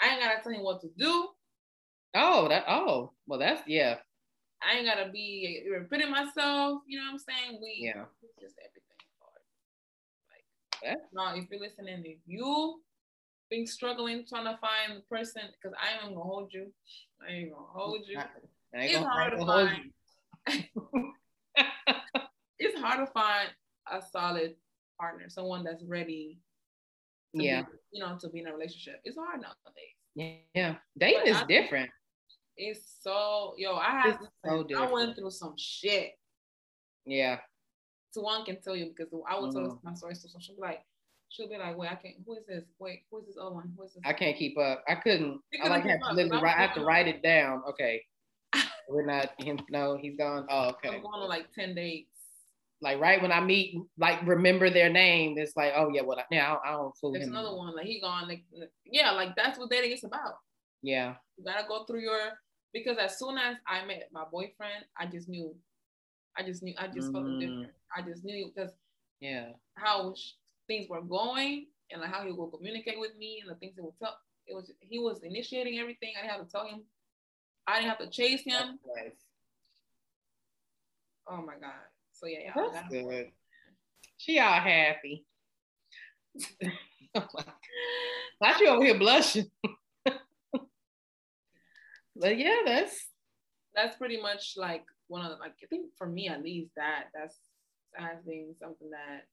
I 0.00 0.10
ain't 0.10 0.22
gotta 0.22 0.42
tell 0.42 0.52
him 0.52 0.62
what 0.62 0.80
to 0.80 0.88
do. 0.96 1.28
oh, 2.14 2.48
that. 2.48 2.64
Oh, 2.68 3.12
well, 3.26 3.38
that's 3.38 3.62
yeah, 3.66 3.96
I 4.62 4.78
ain't 4.78 4.86
gotta 4.86 5.10
be 5.10 5.64
repeating 5.70 6.10
myself. 6.10 6.82
You 6.86 6.98
know 6.98 7.04
what 7.06 7.12
I'm 7.12 7.18
saying? 7.18 7.58
We 7.62 7.78
yeah. 7.80 8.04
it's 8.22 8.34
just 8.40 8.56
everything 8.58 8.82
hard. 9.20 9.40
Like 10.84 10.98
now, 11.12 11.40
if 11.40 11.48
you're 11.50 11.60
listening, 11.60 12.02
if 12.04 12.18
you 12.26 12.80
been 13.50 13.66
struggling 13.66 14.24
trying 14.28 14.44
to 14.44 14.58
find 14.60 14.98
the 14.98 15.02
person, 15.08 15.42
because 15.52 15.76
I 15.80 16.04
ain't 16.04 16.14
gonna 16.14 16.24
hold 16.24 16.52
you. 16.52 16.72
I 17.26 17.32
ain't 17.32 17.52
gonna 17.52 17.66
hold 17.66 18.02
you. 18.06 18.18
It's 18.72 18.96
hard 18.96 19.32
to 19.32 19.46
find. 19.46 19.92
It's 22.60 22.76
hard 22.80 23.06
to 23.06 23.12
find 23.12 23.48
a 23.90 24.02
solid 24.02 24.56
partner, 25.00 25.28
someone 25.28 25.62
that's 25.62 25.84
ready. 25.84 26.40
To 27.36 27.42
Yeah, 27.44 27.62
be, 27.62 27.68
you 27.92 28.02
know, 28.04 28.18
to 28.18 28.28
be 28.30 28.40
in 28.40 28.48
a 28.48 28.52
relationship. 28.52 29.00
It's 29.04 29.16
hard 29.16 29.40
nowadays. 29.42 30.40
yeah. 30.54 30.76
Dating 30.98 31.20
But 31.24 31.28
is 31.28 31.36
I 31.36 31.44
different. 31.46 31.90
It's 32.56 32.80
so 33.00 33.54
yo. 33.58 33.76
I 33.76 33.90
had 33.90 34.08
It's 34.14 34.18
so 34.44 34.66
I 34.76 34.90
went 34.92 35.16
through 35.16 35.30
some 35.30 35.54
shit. 35.56 36.12
Yeah, 37.06 37.38
So 38.10 38.22
one 38.22 38.44
can 38.44 38.60
tell 38.60 38.74
you 38.74 38.86
because 38.96 39.12
I 39.30 39.38
would 39.38 39.52
tell 39.52 39.62
Mhm. 39.62 39.84
my 39.84 39.92
to 39.92 39.98
so 39.98 40.38
she'll 40.40 40.56
be 40.56 40.60
like, 40.62 40.82
she'll 41.28 41.48
be 41.48 41.56
like, 41.58 41.76
wait, 41.76 41.90
I 41.92 41.94
can't. 41.94 42.16
Who 42.26 42.34
is 42.34 42.44
this? 42.46 42.64
Wait, 42.80 43.04
who 43.10 43.20
is 43.20 43.26
this 43.26 43.36
other 43.40 43.54
one? 43.54 43.72
Who 43.76 43.84
is 43.84 43.94
this? 43.94 44.02
I 44.04 44.12
can't 44.14 44.36
keep 44.36 44.58
up. 44.58 44.82
I 44.88 44.96
couldn't. 44.96 45.40
I 45.62 45.68
like 45.68 45.84
have 45.84 46.00
to 46.00 46.06
up, 46.06 46.12
literally 46.14 46.30
'cause 46.30 46.40
I 46.40 46.42
write. 46.42 46.56
I 46.56 46.60
have 46.66 46.74
to 46.74 46.84
write 46.84 47.06
it 47.08 47.22
down. 47.22 47.62
Okay, 47.68 48.04
we're 48.88 49.04
not 49.06 49.30
him. 49.40 49.58
No, 49.70 49.96
he's 50.00 50.16
gone. 50.16 50.46
Oh, 50.50 50.68
okay. 50.70 50.88
I'm 50.96 51.02
going 51.02 51.20
on 51.22 51.28
like 51.28 51.52
ten 51.54 51.74
dates. 51.74 52.10
Like 52.80 53.00
right 53.00 53.20
when 53.20 53.32
I 53.32 53.40
meet, 53.40 53.76
like 53.98 54.24
remember 54.26 54.70
their 54.70 54.88
name. 54.88 55.36
It's 55.36 55.56
like, 55.56 55.72
oh 55.76 55.90
yeah, 55.92 56.02
well 56.02 56.18
now 56.30 56.60
I, 56.64 56.68
don't- 56.70 56.74
I 56.74 56.78
don't 56.78 56.96
fool 56.96 57.12
There's 57.12 57.26
him. 57.26 57.32
another 57.32 57.56
one 57.56 57.74
like 57.74 57.86
he's 57.86 58.00
gone. 58.02 58.28
Like 58.28 58.44
yeah, 58.84 59.10
like 59.12 59.34
that's 59.36 59.58
what 59.58 59.70
dating 59.70 59.92
is 59.92 60.04
about. 60.04 60.34
Yeah, 60.82 61.14
You 61.36 61.44
gotta 61.44 61.66
go 61.66 61.84
through 61.84 62.00
your 62.02 62.20
because 62.72 62.96
as 62.98 63.18
soon 63.18 63.36
as 63.36 63.56
I 63.66 63.84
met 63.84 64.08
my 64.12 64.24
boyfriend, 64.30 64.84
I 64.96 65.06
just 65.06 65.28
knew. 65.28 65.54
I 66.36 66.44
just 66.44 66.62
knew. 66.62 66.74
I 66.78 66.86
just 66.86 67.10
felt 67.12 67.24
Mm. 67.24 67.40
different. 67.40 67.70
I 67.96 68.02
just 68.02 68.24
knew 68.24 68.52
because 68.54 68.70
yeah, 69.20 69.48
how 69.74 70.14
sh- 70.16 70.34
things 70.68 70.88
were 70.88 71.02
going 71.02 71.66
and 71.90 72.00
like 72.00 72.12
how 72.12 72.24
he 72.24 72.30
would 72.30 72.50
communicate 72.52 73.00
with 73.00 73.16
me 73.18 73.40
and 73.42 73.50
the 73.50 73.56
things 73.58 73.74
he 73.74 73.80
would 73.82 73.98
tell. 73.98 74.16
It 74.46 74.54
was 74.54 74.70
he 74.78 75.00
was 75.00 75.18
initiating 75.24 75.80
everything. 75.80 76.12
I 76.16 76.22
didn't 76.22 76.36
have 76.36 76.46
to 76.46 76.52
tell 76.52 76.66
him. 76.68 76.82
I 77.68 77.76
didn't 77.76 77.90
have 77.90 77.98
to 77.98 78.08
chase 78.10 78.42
him. 78.44 78.78
Nice. 78.96 79.12
Oh 81.28 81.42
my 81.42 81.54
god. 81.60 81.74
So 82.14 82.26
yeah. 82.26 82.50
I 82.56 82.70
That's 82.72 82.88
good. 82.88 83.30
She 84.16 84.38
all 84.38 84.52
happy. 84.54 85.26
Not 87.14 88.60
you 88.60 88.68
over 88.68 88.84
here 88.84 88.98
blushing. 88.98 89.50
but 92.16 92.38
yeah, 92.38 92.56
that's 92.64 93.06
That's 93.74 93.96
pretty 93.96 94.20
much 94.20 94.54
like 94.56 94.84
one 95.08 95.24
of 95.24 95.30
the, 95.30 95.36
like 95.36 95.52
I 95.62 95.66
think 95.66 95.90
for 95.98 96.06
me 96.06 96.28
at 96.28 96.42
least 96.42 96.70
that 96.76 97.04
that's 97.14 97.36
that 97.94 98.02
has 98.02 98.24
been 98.24 98.54
something 98.58 98.90
that 98.90 99.24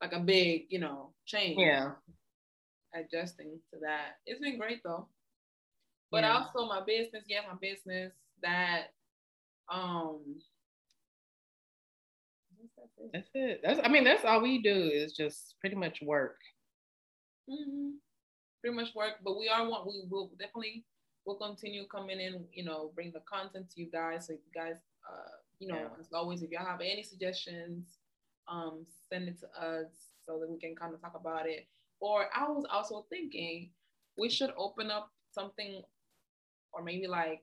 like 0.00 0.12
a 0.12 0.20
big 0.20 0.66
you 0.68 0.78
know 0.78 1.12
change. 1.26 1.58
yeah. 1.58 1.92
Adjusting 2.94 3.58
to 3.72 3.80
that. 3.82 4.18
It's 4.24 4.40
been 4.40 4.58
great 4.58 4.82
though. 4.84 5.08
But 6.10 6.24
Yeah. 6.24 6.38
also 6.38 6.66
my 6.66 6.80
business, 6.84 7.24
yeah, 7.26 7.40
my 7.48 7.56
business 7.60 8.12
that 8.42 8.92
um 9.68 10.42
what's 12.56 12.74
that 12.76 12.88
business? 12.96 13.10
That's 13.12 13.30
it. 13.34 13.60
That's 13.62 13.80
I 13.84 13.88
mean, 13.88 14.04
that's 14.04 14.24
all 14.24 14.40
we 14.40 14.60
do 14.62 14.74
is 14.74 15.12
just 15.12 15.54
pretty 15.60 15.76
much 15.76 16.00
work. 16.02 16.38
Mhm. 17.48 17.98
Pretty 18.60 18.76
much 18.76 18.94
work, 18.94 19.14
but 19.22 19.38
we 19.38 19.48
are 19.48 19.66
one. 19.68 19.86
We 19.86 20.02
will 20.08 20.28
definitely 20.38 20.84
will 21.24 21.36
continue 21.36 21.86
coming 21.86 22.20
in. 22.20 22.46
You 22.52 22.64
know, 22.64 22.92
bring 22.94 23.12
the 23.12 23.20
content 23.20 23.70
to 23.70 23.80
you 23.80 23.90
guys. 23.90 24.26
So 24.26 24.34
if 24.34 24.40
you 24.46 24.52
guys, 24.52 24.76
uh, 25.08 25.36
you 25.58 25.68
know, 25.68 25.76
Yeah. 25.76 25.96
as 25.98 26.12
always, 26.12 26.42
if 26.42 26.50
y'all 26.50 26.64
have 26.66 26.80
any 26.80 27.02
suggestions, 27.02 27.98
um, 28.48 28.86
send 29.08 29.28
it 29.28 29.38
to 29.40 29.48
us 29.60 30.10
so 30.26 30.38
that 30.40 30.48
we 30.48 30.58
can 30.58 30.74
kind 30.76 30.92
of 30.94 31.00
talk 31.00 31.14
about 31.14 31.48
it. 31.48 31.68
Or 32.00 32.28
I 32.34 32.48
was 32.50 32.64
also 32.70 33.02
thinking 33.10 33.72
we 34.16 34.28
should 34.28 34.52
open 34.56 34.90
up 34.90 35.12
something, 35.30 35.82
or 36.72 36.82
maybe 36.82 37.06
like 37.06 37.42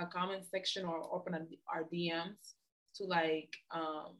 a 0.00 0.06
comment 0.06 0.44
section, 0.50 0.84
or 0.84 1.02
open 1.14 1.34
a, 1.34 1.40
our 1.72 1.84
DMs 1.84 2.54
to 2.96 3.04
like 3.04 3.54
um 3.70 4.16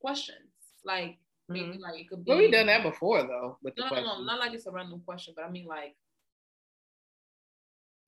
questions, 0.00 0.50
like 0.84 1.18
maybe 1.48 1.76
Mhm. 1.78 1.80
like 1.80 2.00
it 2.00 2.08
could 2.08 2.24
be. 2.24 2.30
Well, 2.30 2.38
we 2.38 2.50
done 2.50 2.66
that 2.66 2.82
before 2.82 3.22
though 3.22 3.58
with 3.62 3.74
the 3.76 3.82
No, 3.82 3.90
no, 3.90 4.02
no, 4.02 4.22
not 4.22 4.38
like 4.40 4.52
it's 4.54 4.66
a 4.66 4.70
random 4.70 5.00
question, 5.00 5.34
but 5.36 5.44
I 5.44 5.50
mean 5.50 5.66
like 5.66 5.96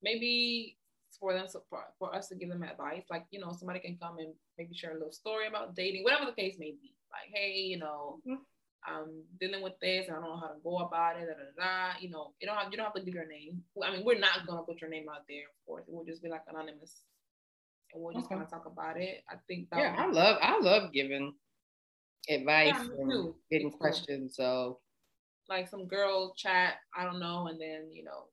maybe 0.02 0.78
for 1.18 1.32
them 1.34 1.46
for, 1.70 1.84
for 1.98 2.14
us 2.14 2.28
to 2.28 2.34
give 2.34 2.48
them 2.48 2.62
advice. 2.62 3.04
Like, 3.10 3.26
you 3.30 3.38
know, 3.40 3.52
somebody 3.52 3.78
can 3.78 3.96
come 3.96 4.18
and 4.18 4.34
maybe 4.58 4.74
share 4.74 4.90
a 4.92 4.94
little 4.94 5.12
story 5.12 5.46
about 5.46 5.76
dating, 5.76 6.02
whatever 6.02 6.26
the 6.26 6.32
case 6.32 6.56
may 6.58 6.72
be. 6.72 6.96
Like, 7.12 7.30
hey, 7.32 7.60
you 7.60 7.78
know, 7.78 8.20
Mhm. 8.26 8.38
I'm 8.86 9.22
dealing 9.40 9.62
with 9.62 9.78
this, 9.80 10.08
I 10.08 10.14
don't 10.14 10.22
know 10.22 10.36
how 10.36 10.48
to 10.48 10.60
go 10.62 10.78
about 10.78 11.16
it, 11.16 11.26
da, 11.26 11.34
da, 11.34 11.92
da. 11.92 11.98
You 12.00 12.10
know, 12.10 12.34
you 12.40 12.46
don't 12.46 12.56
have 12.56 12.70
you 12.70 12.76
don't 12.76 12.86
have 12.86 12.94
to 12.94 13.02
give 13.02 13.14
your 13.14 13.26
name. 13.28 13.62
I 13.82 13.92
mean, 13.92 14.04
we're 14.04 14.18
not 14.18 14.46
gonna 14.46 14.62
put 14.62 14.80
your 14.80 14.90
name 14.90 15.06
out 15.08 15.22
there, 15.28 15.44
of 15.44 15.66
course. 15.66 15.84
It 15.86 15.94
will 15.94 16.04
just 16.04 16.22
be 16.22 16.28
like 16.28 16.42
anonymous. 16.48 17.04
And 17.92 18.02
we'll 18.02 18.14
just 18.14 18.26
Okay. 18.26 18.36
kind 18.36 18.44
of 18.44 18.50
talk 18.50 18.66
about 18.66 18.96
it. 18.96 19.22
I 19.30 19.36
think 19.46 19.70
that 19.70 19.78
Yeah, 19.80 19.94
I 19.98 20.10
love 20.10 20.38
I 20.40 20.58
love 20.60 20.92
giving 20.92 21.34
advice 22.28 22.76
Yeah, 22.76 22.96
and 22.98 23.34
getting 23.50 23.70
too. 23.70 23.76
questions. 23.78 24.36
So 24.36 24.80
like 25.48 25.68
some 25.68 25.86
girl 25.86 26.34
chat, 26.36 26.74
I 26.96 27.04
don't 27.04 27.20
know, 27.20 27.48
and 27.48 27.60
then 27.60 27.90
you 27.92 28.04
know, 28.04 28.28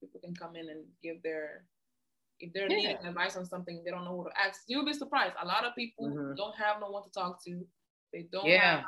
people 0.00 0.20
can 0.20 0.34
come 0.34 0.56
in 0.56 0.68
and 0.68 0.84
give 1.02 1.22
their 1.22 1.64
if 2.40 2.52
they're 2.52 2.68
Yeah. 2.68 2.76
needing 2.76 3.06
advice 3.06 3.36
on 3.36 3.46
something, 3.46 3.82
they 3.84 3.90
don't 3.90 4.04
know 4.04 4.16
who 4.16 4.24
to 4.24 4.40
ask. 4.40 4.62
You'll 4.66 4.84
be 4.84 4.92
surprised. 4.92 5.34
A 5.40 5.46
lot 5.46 5.64
of 5.64 5.74
people 5.74 6.08
Mhm. 6.08 6.36
don't 6.36 6.54
have 6.56 6.80
no 6.80 6.90
one 6.90 7.04
to 7.04 7.10
talk 7.10 7.42
to. 7.44 7.66
They 8.12 8.22
don't 8.32 8.46
Yeah. 8.48 8.76
have, 8.82 8.84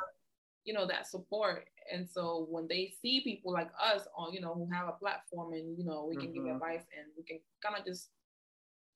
you 0.67 0.73
know, 0.73 0.85
that 0.85 1.07
support. 1.07 1.65
And 1.91 2.07
so 2.07 2.45
when 2.49 2.67
they 2.67 2.93
see 3.01 3.21
people 3.21 3.53
like 3.53 3.69
us 3.81 4.05
on, 4.15 4.33
you 4.33 4.41
know, 4.41 4.53
who 4.53 4.69
have 4.71 4.89
a 4.89 4.91
platform 4.91 5.53
and 5.53 5.77
you 5.79 5.85
know, 5.85 6.05
we 6.07 6.17
can 6.17 6.27
mm-hmm. 6.27 6.45
give 6.45 6.55
advice 6.55 6.83
and 6.95 7.07
we 7.17 7.23
can 7.23 7.39
kind 7.63 7.79
of 7.79 7.85
just 7.85 8.09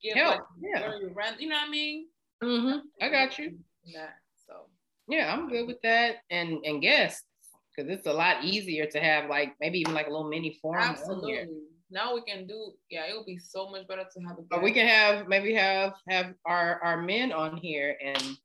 give 0.03 0.15
Help. 0.15 0.31
like 0.31 0.41
yeah. 0.61 0.91
rent, 1.15 1.39
you 1.39 1.47
know 1.47 1.55
what 1.55 1.67
I 1.67 1.71
mean? 1.71 2.07
Mm-hmm. 2.43 2.79
I 3.01 3.09
got 3.09 3.39
you. 3.39 3.57
That 3.95 4.15
so 4.45 4.67
yeah, 5.07 5.33
I'm 5.33 5.47
good 5.47 5.65
with 5.65 5.81
that. 5.83 6.17
And 6.29 6.59
and 6.65 6.81
guests, 6.81 7.23
because 7.75 7.89
it's 7.89 8.05
a 8.05 8.13
lot 8.13 8.43
easier 8.43 8.85
to 8.87 8.99
have 8.99 9.29
like 9.29 9.53
maybe 9.61 9.79
even 9.79 9.93
like 9.93 10.07
a 10.07 10.11
little 10.11 10.29
mini 10.29 10.59
forum. 10.61 10.83
Absolutely. 10.83 11.47
Now 11.89 12.13
we 12.13 12.21
can 12.21 12.47
do 12.47 12.73
yeah, 12.89 13.05
it 13.09 13.15
would 13.15 13.25
be 13.25 13.37
so 13.37 13.69
much 13.69 13.87
better 13.87 14.03
to 14.03 14.19
have 14.27 14.37
a 14.37 14.41
but 14.49 14.61
we 14.61 14.73
can 14.73 14.87
have 14.87 15.29
maybe 15.29 15.53
have 15.53 15.93
have 16.09 16.33
our 16.45 16.81
our 16.83 17.01
men 17.01 17.31
on 17.31 17.55
here 17.55 17.97
and 18.03 18.37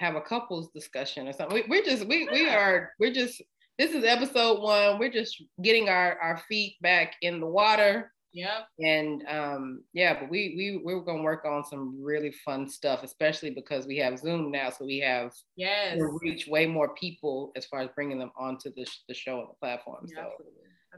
have 0.00 0.16
a 0.16 0.20
couples 0.20 0.70
discussion 0.74 1.28
or 1.28 1.32
something. 1.32 1.62
We, 1.68 1.78
are 1.78 1.84
just 1.84 2.06
we 2.06 2.26
we 2.32 2.48
are 2.48 2.92
we're 2.98 3.12
just 3.12 3.42
this 3.78 3.92
is 3.92 4.02
episode 4.02 4.62
one. 4.62 4.98
We're 4.98 5.12
just 5.12 5.42
getting 5.62 5.90
our 5.90 6.18
our 6.20 6.38
feet 6.48 6.76
back 6.80 7.14
in 7.20 7.38
the 7.38 7.46
water. 7.46 8.10
Yeah. 8.32 8.60
And 8.78 9.22
um 9.28 9.84
yeah, 9.92 10.18
but 10.18 10.30
we 10.30 10.54
we 10.56 10.80
we're 10.82 11.04
gonna 11.04 11.22
work 11.22 11.44
on 11.44 11.64
some 11.64 12.02
really 12.02 12.32
fun 12.44 12.66
stuff, 12.66 13.02
especially 13.02 13.50
because 13.50 13.86
we 13.86 13.98
have 13.98 14.18
Zoom 14.18 14.50
now, 14.50 14.70
so 14.70 14.86
we 14.86 15.00
have 15.00 15.32
yes 15.56 15.98
reach 16.22 16.46
way 16.48 16.66
more 16.66 16.94
people 16.94 17.52
as 17.54 17.66
far 17.66 17.80
as 17.80 17.90
bringing 17.94 18.18
them 18.18 18.32
onto 18.38 18.72
the 18.74 18.86
the 19.06 19.14
show 19.14 19.40
and 19.40 19.48
the 19.50 19.54
platform. 19.60 20.06
Yeah, 20.08 20.22
so 20.22 20.30
absolutely. 20.30 20.56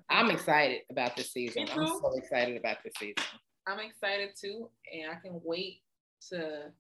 I'm 0.09 0.31
excited 0.31 0.83
about 0.91 1.17
this 1.17 1.33
season. 1.33 1.67
I'm 1.73 1.87
so 1.87 2.13
excited 2.17 2.57
about 2.57 2.79
this 2.85 2.93
season. 2.99 3.25
I'm 3.67 3.81
excited 3.81 4.31
too, 4.41 4.71
and 4.93 5.11
I 5.11 5.17
can 5.17 5.41
wait 5.45 5.81
to 6.31 6.71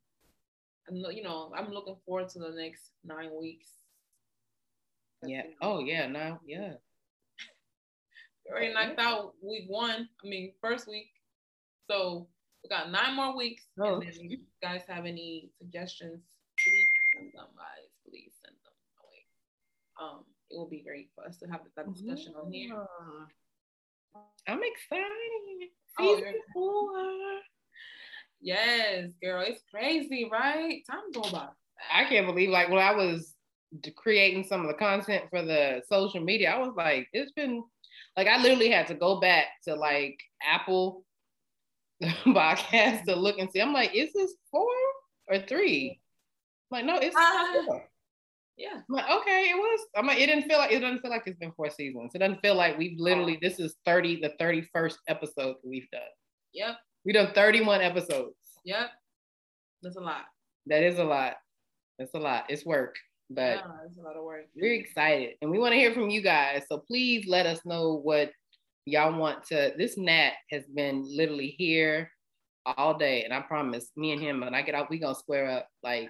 you 0.90 1.22
know, 1.22 1.52
I'm 1.56 1.70
looking 1.70 1.96
forward 2.04 2.28
to 2.30 2.38
the 2.38 2.50
next 2.50 2.90
nine 3.04 3.30
weeks. 3.38 3.68
yeah. 5.24 5.42
Oh 5.60 5.80
yeah. 5.80 6.06
Now 6.06 6.40
yeah. 6.46 6.74
we 8.44 8.50
already 8.50 8.74
knocked 8.74 8.98
out 8.98 9.34
week 9.42 9.64
one. 9.68 10.08
I 10.24 10.28
mean, 10.28 10.52
first 10.60 10.88
week. 10.88 11.10
So 11.90 12.28
we 12.62 12.68
got 12.68 12.90
nine 12.90 13.16
more 13.16 13.36
weeks. 13.36 13.64
Oh. 13.80 13.94
And 13.94 14.02
then 14.02 14.08
if 14.08 14.18
you 14.18 14.38
guys 14.62 14.82
have 14.88 15.06
any 15.06 15.50
suggestions, 15.58 16.22
please 16.58 16.88
send 17.16 17.32
them, 17.34 17.48
guys. 17.56 17.90
Please 18.08 18.32
send 18.44 18.56
them 18.64 18.72
away. 19.02 20.10
Um, 20.10 20.24
it 20.50 20.56
will 20.56 20.68
be 20.68 20.82
great 20.82 21.10
for 21.14 21.24
us 21.26 21.36
to 21.38 21.46
have 21.46 21.60
that 21.76 21.92
discussion 21.92 22.34
on 22.40 22.52
here. 22.52 22.86
I'm 24.48 24.60
excited. 24.62 25.68
Oh, 25.98 26.16
Season 26.16 26.34
oh, 26.36 26.52
four. 26.52 27.51
Yes, 28.42 29.10
girl, 29.22 29.44
it's 29.46 29.62
crazy, 29.72 30.28
right? 30.30 30.82
Time 30.90 31.12
go 31.12 31.22
by. 31.30 31.48
I 31.92 32.04
can't 32.04 32.26
believe 32.26 32.50
like 32.50 32.68
when 32.68 32.78
I 32.78 32.92
was 32.92 33.34
creating 33.96 34.44
some 34.44 34.62
of 34.62 34.66
the 34.66 34.74
content 34.74 35.24
for 35.30 35.42
the 35.42 35.82
social 35.88 36.20
media, 36.20 36.50
I 36.50 36.58
was 36.58 36.74
like, 36.76 37.08
it's 37.12 37.32
been 37.32 37.62
like 38.16 38.26
I 38.26 38.42
literally 38.42 38.70
had 38.70 38.88
to 38.88 38.94
go 38.94 39.20
back 39.20 39.46
to 39.64 39.74
like 39.74 40.18
Apple 40.44 41.04
podcast 42.02 43.04
to 43.04 43.14
look 43.14 43.38
and 43.38 43.50
see. 43.50 43.60
I'm 43.60 43.72
like, 43.72 43.94
is 43.94 44.12
this 44.12 44.34
four 44.50 44.66
or 45.28 45.38
three? 45.38 46.00
I'm 46.70 46.78
like, 46.78 46.84
no, 46.84 46.98
it's 46.98 47.16
uh, 47.16 47.64
four. 47.64 47.84
Yeah. 48.56 48.74
I'm 48.74 48.82
like, 48.94 49.08
okay, 49.20 49.50
it 49.50 49.56
was. 49.56 49.80
I'm 49.96 50.06
like, 50.06 50.18
it 50.18 50.26
didn't 50.26 50.48
feel 50.48 50.58
like 50.58 50.72
it 50.72 50.80
doesn't 50.80 51.00
feel 51.00 51.10
like 51.10 51.22
it's 51.26 51.38
been 51.38 51.52
four 51.52 51.70
seasons. 51.70 52.12
It 52.14 52.18
doesn't 52.18 52.40
feel 52.40 52.54
like 52.54 52.76
we've 52.76 52.98
literally 52.98 53.38
this 53.40 53.58
is 53.58 53.76
30, 53.86 54.20
the 54.20 54.32
31st 54.40 54.96
episode 55.08 55.56
we've 55.64 55.90
done. 55.90 56.02
Yep. 56.52 56.76
We 57.04 57.12
done 57.12 57.32
31 57.34 57.80
episodes. 57.80 58.36
Yep. 58.64 58.90
That's 59.82 59.96
a 59.96 60.00
lot. 60.00 60.24
That 60.66 60.82
is 60.82 60.98
a 60.98 61.04
lot. 61.04 61.34
That's 61.98 62.14
a 62.14 62.18
lot. 62.18 62.44
It's 62.48 62.64
work, 62.64 62.96
but 63.30 63.56
yeah, 63.56 63.62
it's 63.86 63.98
a 63.98 64.02
lot 64.02 64.16
of 64.16 64.24
work. 64.24 64.46
We're 64.54 64.74
excited 64.74 65.34
and 65.42 65.50
we 65.50 65.58
want 65.58 65.72
to 65.72 65.78
hear 65.78 65.92
from 65.92 66.10
you 66.10 66.22
guys. 66.22 66.62
So 66.68 66.78
please 66.78 67.26
let 67.28 67.46
us 67.46 67.60
know 67.64 68.00
what 68.02 68.30
y'all 68.86 69.18
want 69.18 69.44
to. 69.46 69.72
This 69.76 69.96
gnat 69.96 70.34
has 70.50 70.64
been 70.74 71.04
literally 71.06 71.54
here 71.58 72.10
all 72.64 72.96
day, 72.96 73.24
and 73.24 73.32
I 73.32 73.40
promise, 73.40 73.90
me 73.96 74.12
and 74.12 74.20
him, 74.20 74.40
when 74.40 74.54
I 74.54 74.62
get 74.62 74.74
out, 74.74 74.90
we 74.90 74.98
gonna 74.98 75.14
square 75.14 75.50
up 75.50 75.68
like 75.82 76.08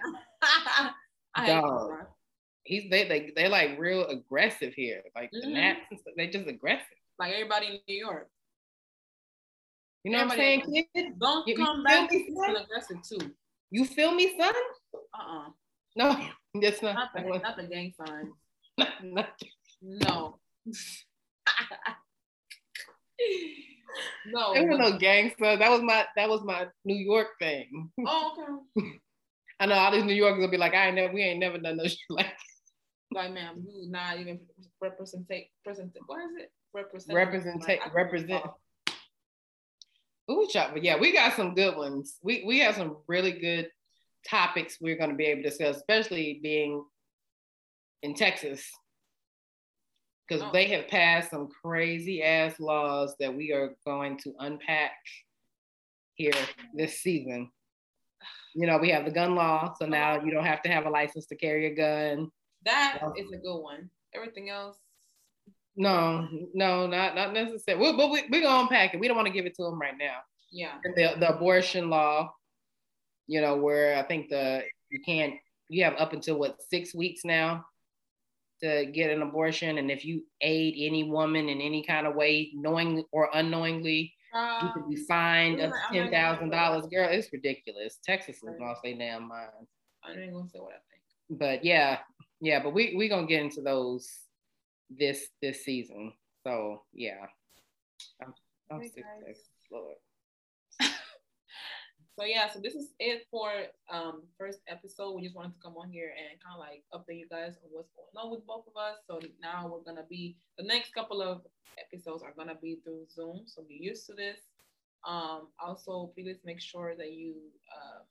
dog. 1.45 1.91
He's 2.63 2.89
they 2.89 3.07
they 3.07 3.31
they're 3.35 3.49
like 3.49 3.77
real 3.77 4.05
aggressive 4.05 4.73
here. 4.73 5.01
Like 5.15 5.31
mm-hmm. 5.31 5.49
the 5.49 5.53
gnats, 5.53 5.79
they 6.15 6.27
just 6.27 6.47
aggressive. 6.47 6.85
Like 7.19 7.33
everybody 7.33 7.67
in 7.67 7.79
New 7.87 7.97
York. 7.97 8.29
You 10.03 10.11
know 10.11 10.19
Everybody 10.19 10.41
what 10.41 10.45
I'm 10.45 10.73
saying, 10.73 10.87
kid? 10.93 11.19
Don't 11.19 11.47
you, 11.47 11.55
come 11.55 11.77
you 11.77 11.83
back 11.83 12.11
aggressive 12.11 12.97
too. 13.07 13.31
You 13.71 13.85
feel 13.85 14.13
me, 14.13 14.35
son? 14.37 14.53
Uh-uh. 15.13 15.49
No, 15.95 16.27
that's 16.61 16.81
not. 16.81 16.95
Not 16.95 17.09
the, 17.15 17.21
not 17.39 17.57
the 17.57 17.63
gang 17.63 17.93
sign. 17.97 18.33
no. 19.81 20.39
no. 24.27 24.53
There 24.53 24.67
was 24.67 24.79
no 24.79 24.97
gangster. 24.97 25.55
That 25.57 25.71
was 25.71 25.81
my 25.81 26.05
that 26.15 26.29
was 26.29 26.43
my 26.43 26.67
New 26.83 26.95
York 26.95 27.27
thing. 27.39 27.89
Oh, 28.05 28.59
okay. 28.77 28.99
I 29.59 29.65
know 29.67 29.75
all 29.75 29.91
these 29.91 30.03
New 30.03 30.13
Yorkers 30.13 30.41
will 30.41 30.51
be 30.51 30.57
like, 30.57 30.73
I 30.73 30.87
ain't 30.87 30.95
never, 30.95 31.13
we 31.13 31.21
ain't 31.21 31.39
never 31.39 31.57
done 31.57 31.77
no 31.77 31.85
shit 31.85 31.99
like. 32.09 32.27
Like, 33.13 33.31
ma'am, 33.31 33.63
you 33.63 33.91
not 33.91 34.19
even 34.19 34.39
represent, 34.81 35.29
present. 35.63 35.95
What 36.07 36.19
is 36.25 36.31
it? 36.41 36.51
Represent. 36.73 37.15
Represent. 37.15 37.63
Represent. 37.93 38.43
Ooh, 40.31 40.47
chop. 40.49 40.73
But 40.73 40.83
yeah, 40.83 40.97
we 40.99 41.11
got 41.11 41.35
some 41.35 41.53
good 41.53 41.75
ones. 41.75 42.17
We 42.23 42.43
we 42.45 42.59
have 42.59 42.75
some 42.75 42.97
really 43.07 43.33
good 43.33 43.69
topics 44.27 44.77
we're 44.79 44.97
going 44.97 45.09
to 45.09 45.15
be 45.15 45.25
able 45.25 45.43
to 45.43 45.49
discuss, 45.49 45.77
especially 45.77 46.39
being 46.41 46.83
in 48.03 48.13
Texas, 48.13 48.65
because 50.27 50.43
oh. 50.43 50.49
they 50.53 50.65
have 50.67 50.87
passed 50.87 51.31
some 51.31 51.49
crazy 51.63 52.23
ass 52.23 52.59
laws 52.59 53.15
that 53.19 53.35
we 53.35 53.51
are 53.51 53.75
going 53.85 54.17
to 54.19 54.33
unpack 54.39 54.93
here 56.15 56.33
this 56.73 56.99
season. 56.99 57.49
You 58.55 58.67
know, 58.67 58.77
we 58.77 58.91
have 58.91 59.03
the 59.03 59.11
gun 59.11 59.35
law, 59.35 59.73
so 59.77 59.85
oh. 59.85 59.89
now 59.89 60.23
you 60.23 60.31
don't 60.31 60.45
have 60.45 60.61
to 60.63 60.69
have 60.69 60.85
a 60.85 60.89
license 60.89 61.25
to 61.27 61.35
carry 61.35 61.67
a 61.67 61.75
gun. 61.75 62.29
That 62.65 62.99
is 63.17 63.29
a 63.31 63.37
good 63.37 63.59
one. 63.59 63.89
Everything 64.15 64.49
else 64.49 64.77
no, 65.75 66.27
no, 66.53 66.87
not 66.87 67.15
not 67.15 67.33
necessarily. 67.33 67.91
We, 67.91 67.97
but 67.97 68.11
we, 68.11 68.23
we're 68.29 68.41
gonna 68.41 68.63
unpack 68.63 68.93
it. 68.93 68.99
We 68.99 69.07
don't 69.07 69.17
want 69.17 69.27
to 69.27 69.33
give 69.33 69.45
it 69.45 69.55
to 69.55 69.63
them 69.63 69.79
right 69.79 69.97
now. 69.97 70.17
Yeah. 70.51 70.73
The, 70.83 71.15
the 71.19 71.35
abortion 71.35 71.89
law, 71.89 72.31
you 73.27 73.41
know, 73.41 73.57
where 73.57 73.97
I 73.97 74.03
think 74.03 74.29
the 74.29 74.63
you 74.89 74.99
can't 75.03 75.33
you 75.69 75.83
have 75.83 75.95
up 75.97 76.13
until 76.13 76.37
what 76.37 76.61
six 76.61 76.93
weeks 76.93 77.25
now 77.25 77.65
to 78.61 78.85
get 78.85 79.09
an 79.09 79.21
abortion, 79.21 79.77
and 79.77 79.89
if 79.91 80.05
you 80.05 80.23
aid 80.41 80.75
any 80.77 81.03
woman 81.03 81.49
in 81.49 81.59
any 81.59 81.83
kind 81.83 82.07
of 82.07 82.15
way, 82.15 82.51
knowing 82.53 83.03
or 83.11 83.29
unknowingly, 83.33 84.13
uh, 84.33 84.59
you 84.63 84.73
can 84.73 84.89
be 84.89 84.95
fined 84.95 85.59
up 85.59 85.71
to 85.71 85.93
ten 85.93 86.11
thousand 86.11 86.49
dollars. 86.49 86.85
Girl, 86.87 87.09
it's 87.09 87.33
ridiculous. 87.33 87.97
Texas 88.05 88.37
has 88.45 88.59
lost 88.59 88.81
their 88.83 88.95
damn 88.95 89.27
mind. 89.27 89.49
I 90.03 90.11
ain't 90.11 90.33
gonna 90.33 90.49
say 90.49 90.59
what 90.59 90.73
I 90.73 90.81
think. 90.91 91.39
But 91.39 91.65
yeah, 91.65 91.99
yeah, 92.41 92.61
but 92.61 92.73
we 92.73 92.95
we 92.95 93.09
gonna 93.09 93.27
get 93.27 93.41
into 93.41 93.61
those 93.61 94.07
this 94.97 95.27
this 95.41 95.63
season. 95.63 96.13
So 96.45 96.83
yeah, 96.93 97.25
I'm, 98.21 98.33
I'm 98.71 98.81
hey 98.81 98.91
Lord. 99.71 99.95
so 100.81 102.25
yeah, 102.25 102.49
so 102.51 102.59
this 102.59 102.75
is 102.75 102.89
it 102.99 103.25
for 103.31 103.51
um 103.91 104.23
first 104.37 104.59
episode. 104.67 105.13
We 105.13 105.23
just 105.23 105.35
wanted 105.35 105.53
to 105.53 105.61
come 105.63 105.75
on 105.77 105.89
here 105.89 106.13
and 106.17 106.39
kind 106.41 106.55
of 106.55 106.59
like 106.59 106.83
update 106.93 107.19
you 107.19 107.27
guys 107.29 107.55
on 107.63 107.69
what's 107.71 107.91
going 107.95 108.25
on 108.25 108.31
with 108.31 108.45
both 108.45 108.65
of 108.67 108.75
us. 108.77 108.97
So 109.07 109.19
now 109.41 109.71
we're 109.71 109.83
gonna 109.83 110.07
be 110.09 110.37
the 110.57 110.65
next 110.65 110.93
couple 110.93 111.21
of 111.21 111.41
episodes 111.79 112.23
are 112.23 112.33
gonna 112.37 112.57
be 112.61 112.79
through 112.83 113.05
Zoom. 113.13 113.43
So 113.45 113.63
be 113.67 113.79
used 113.79 114.05
to 114.07 114.13
this. 114.13 114.39
Um, 115.05 115.49
also, 115.59 116.11
please 116.15 116.37
make 116.45 116.61
sure 116.61 116.95
that 116.95 117.11
you 117.11 117.35
uh, 117.75 118.03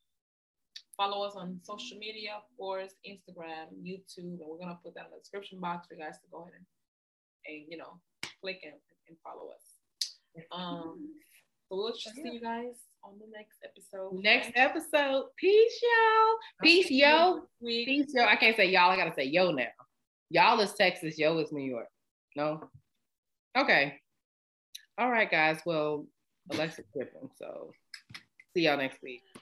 follow 1.02 1.24
us 1.26 1.34
on 1.34 1.58
social 1.62 1.98
media, 1.98 2.30
of 2.36 2.44
course, 2.56 2.92
Instagram, 3.06 3.66
YouTube, 3.82 4.38
and 4.38 4.46
we're 4.46 4.58
gonna 4.58 4.78
put 4.84 4.94
that 4.94 5.06
in 5.06 5.10
the 5.12 5.18
description 5.18 5.58
box 5.58 5.86
for 5.88 5.94
you 5.94 6.00
guys 6.00 6.14
to 6.22 6.28
go 6.30 6.42
ahead 6.42 6.52
and, 6.56 6.66
and 7.46 7.66
you 7.68 7.76
know, 7.76 7.98
click 8.40 8.60
and, 8.62 8.74
and 9.08 9.16
follow 9.24 9.50
us. 9.50 9.62
Um, 10.52 11.10
so 11.68 11.76
we'll 11.76 11.92
see 11.94 12.10
you 12.24 12.40
guys 12.40 12.76
on 13.04 13.14
the 13.18 13.26
next 13.36 13.58
episode. 13.64 14.22
Next 14.22 14.52
episode. 14.54 15.24
Peace, 15.36 15.82
y'all. 15.82 16.36
Peace, 16.62 16.90
yo. 16.90 17.42
Peace, 17.60 18.12
yo. 18.14 18.24
I 18.24 18.36
can't 18.36 18.56
say 18.56 18.70
y'all. 18.70 18.90
I 18.90 18.96
gotta 18.96 19.14
say 19.14 19.24
yo 19.24 19.50
now. 19.50 19.66
Y'all 20.30 20.60
is 20.60 20.72
Texas. 20.72 21.18
Yo 21.18 21.36
is 21.38 21.52
New 21.52 21.64
York. 21.68 21.88
No. 22.36 22.70
Okay. 23.58 23.98
All 24.98 25.10
right, 25.10 25.30
guys. 25.30 25.58
Well, 25.66 26.06
Alexa 26.52 26.82
tripping. 26.92 27.28
So 27.38 27.72
see 28.54 28.62
y'all 28.62 28.78
next 28.78 29.02
week. 29.02 29.22
Bye, 29.34 29.40
guys. 29.40 29.40
guys. 29.40 29.41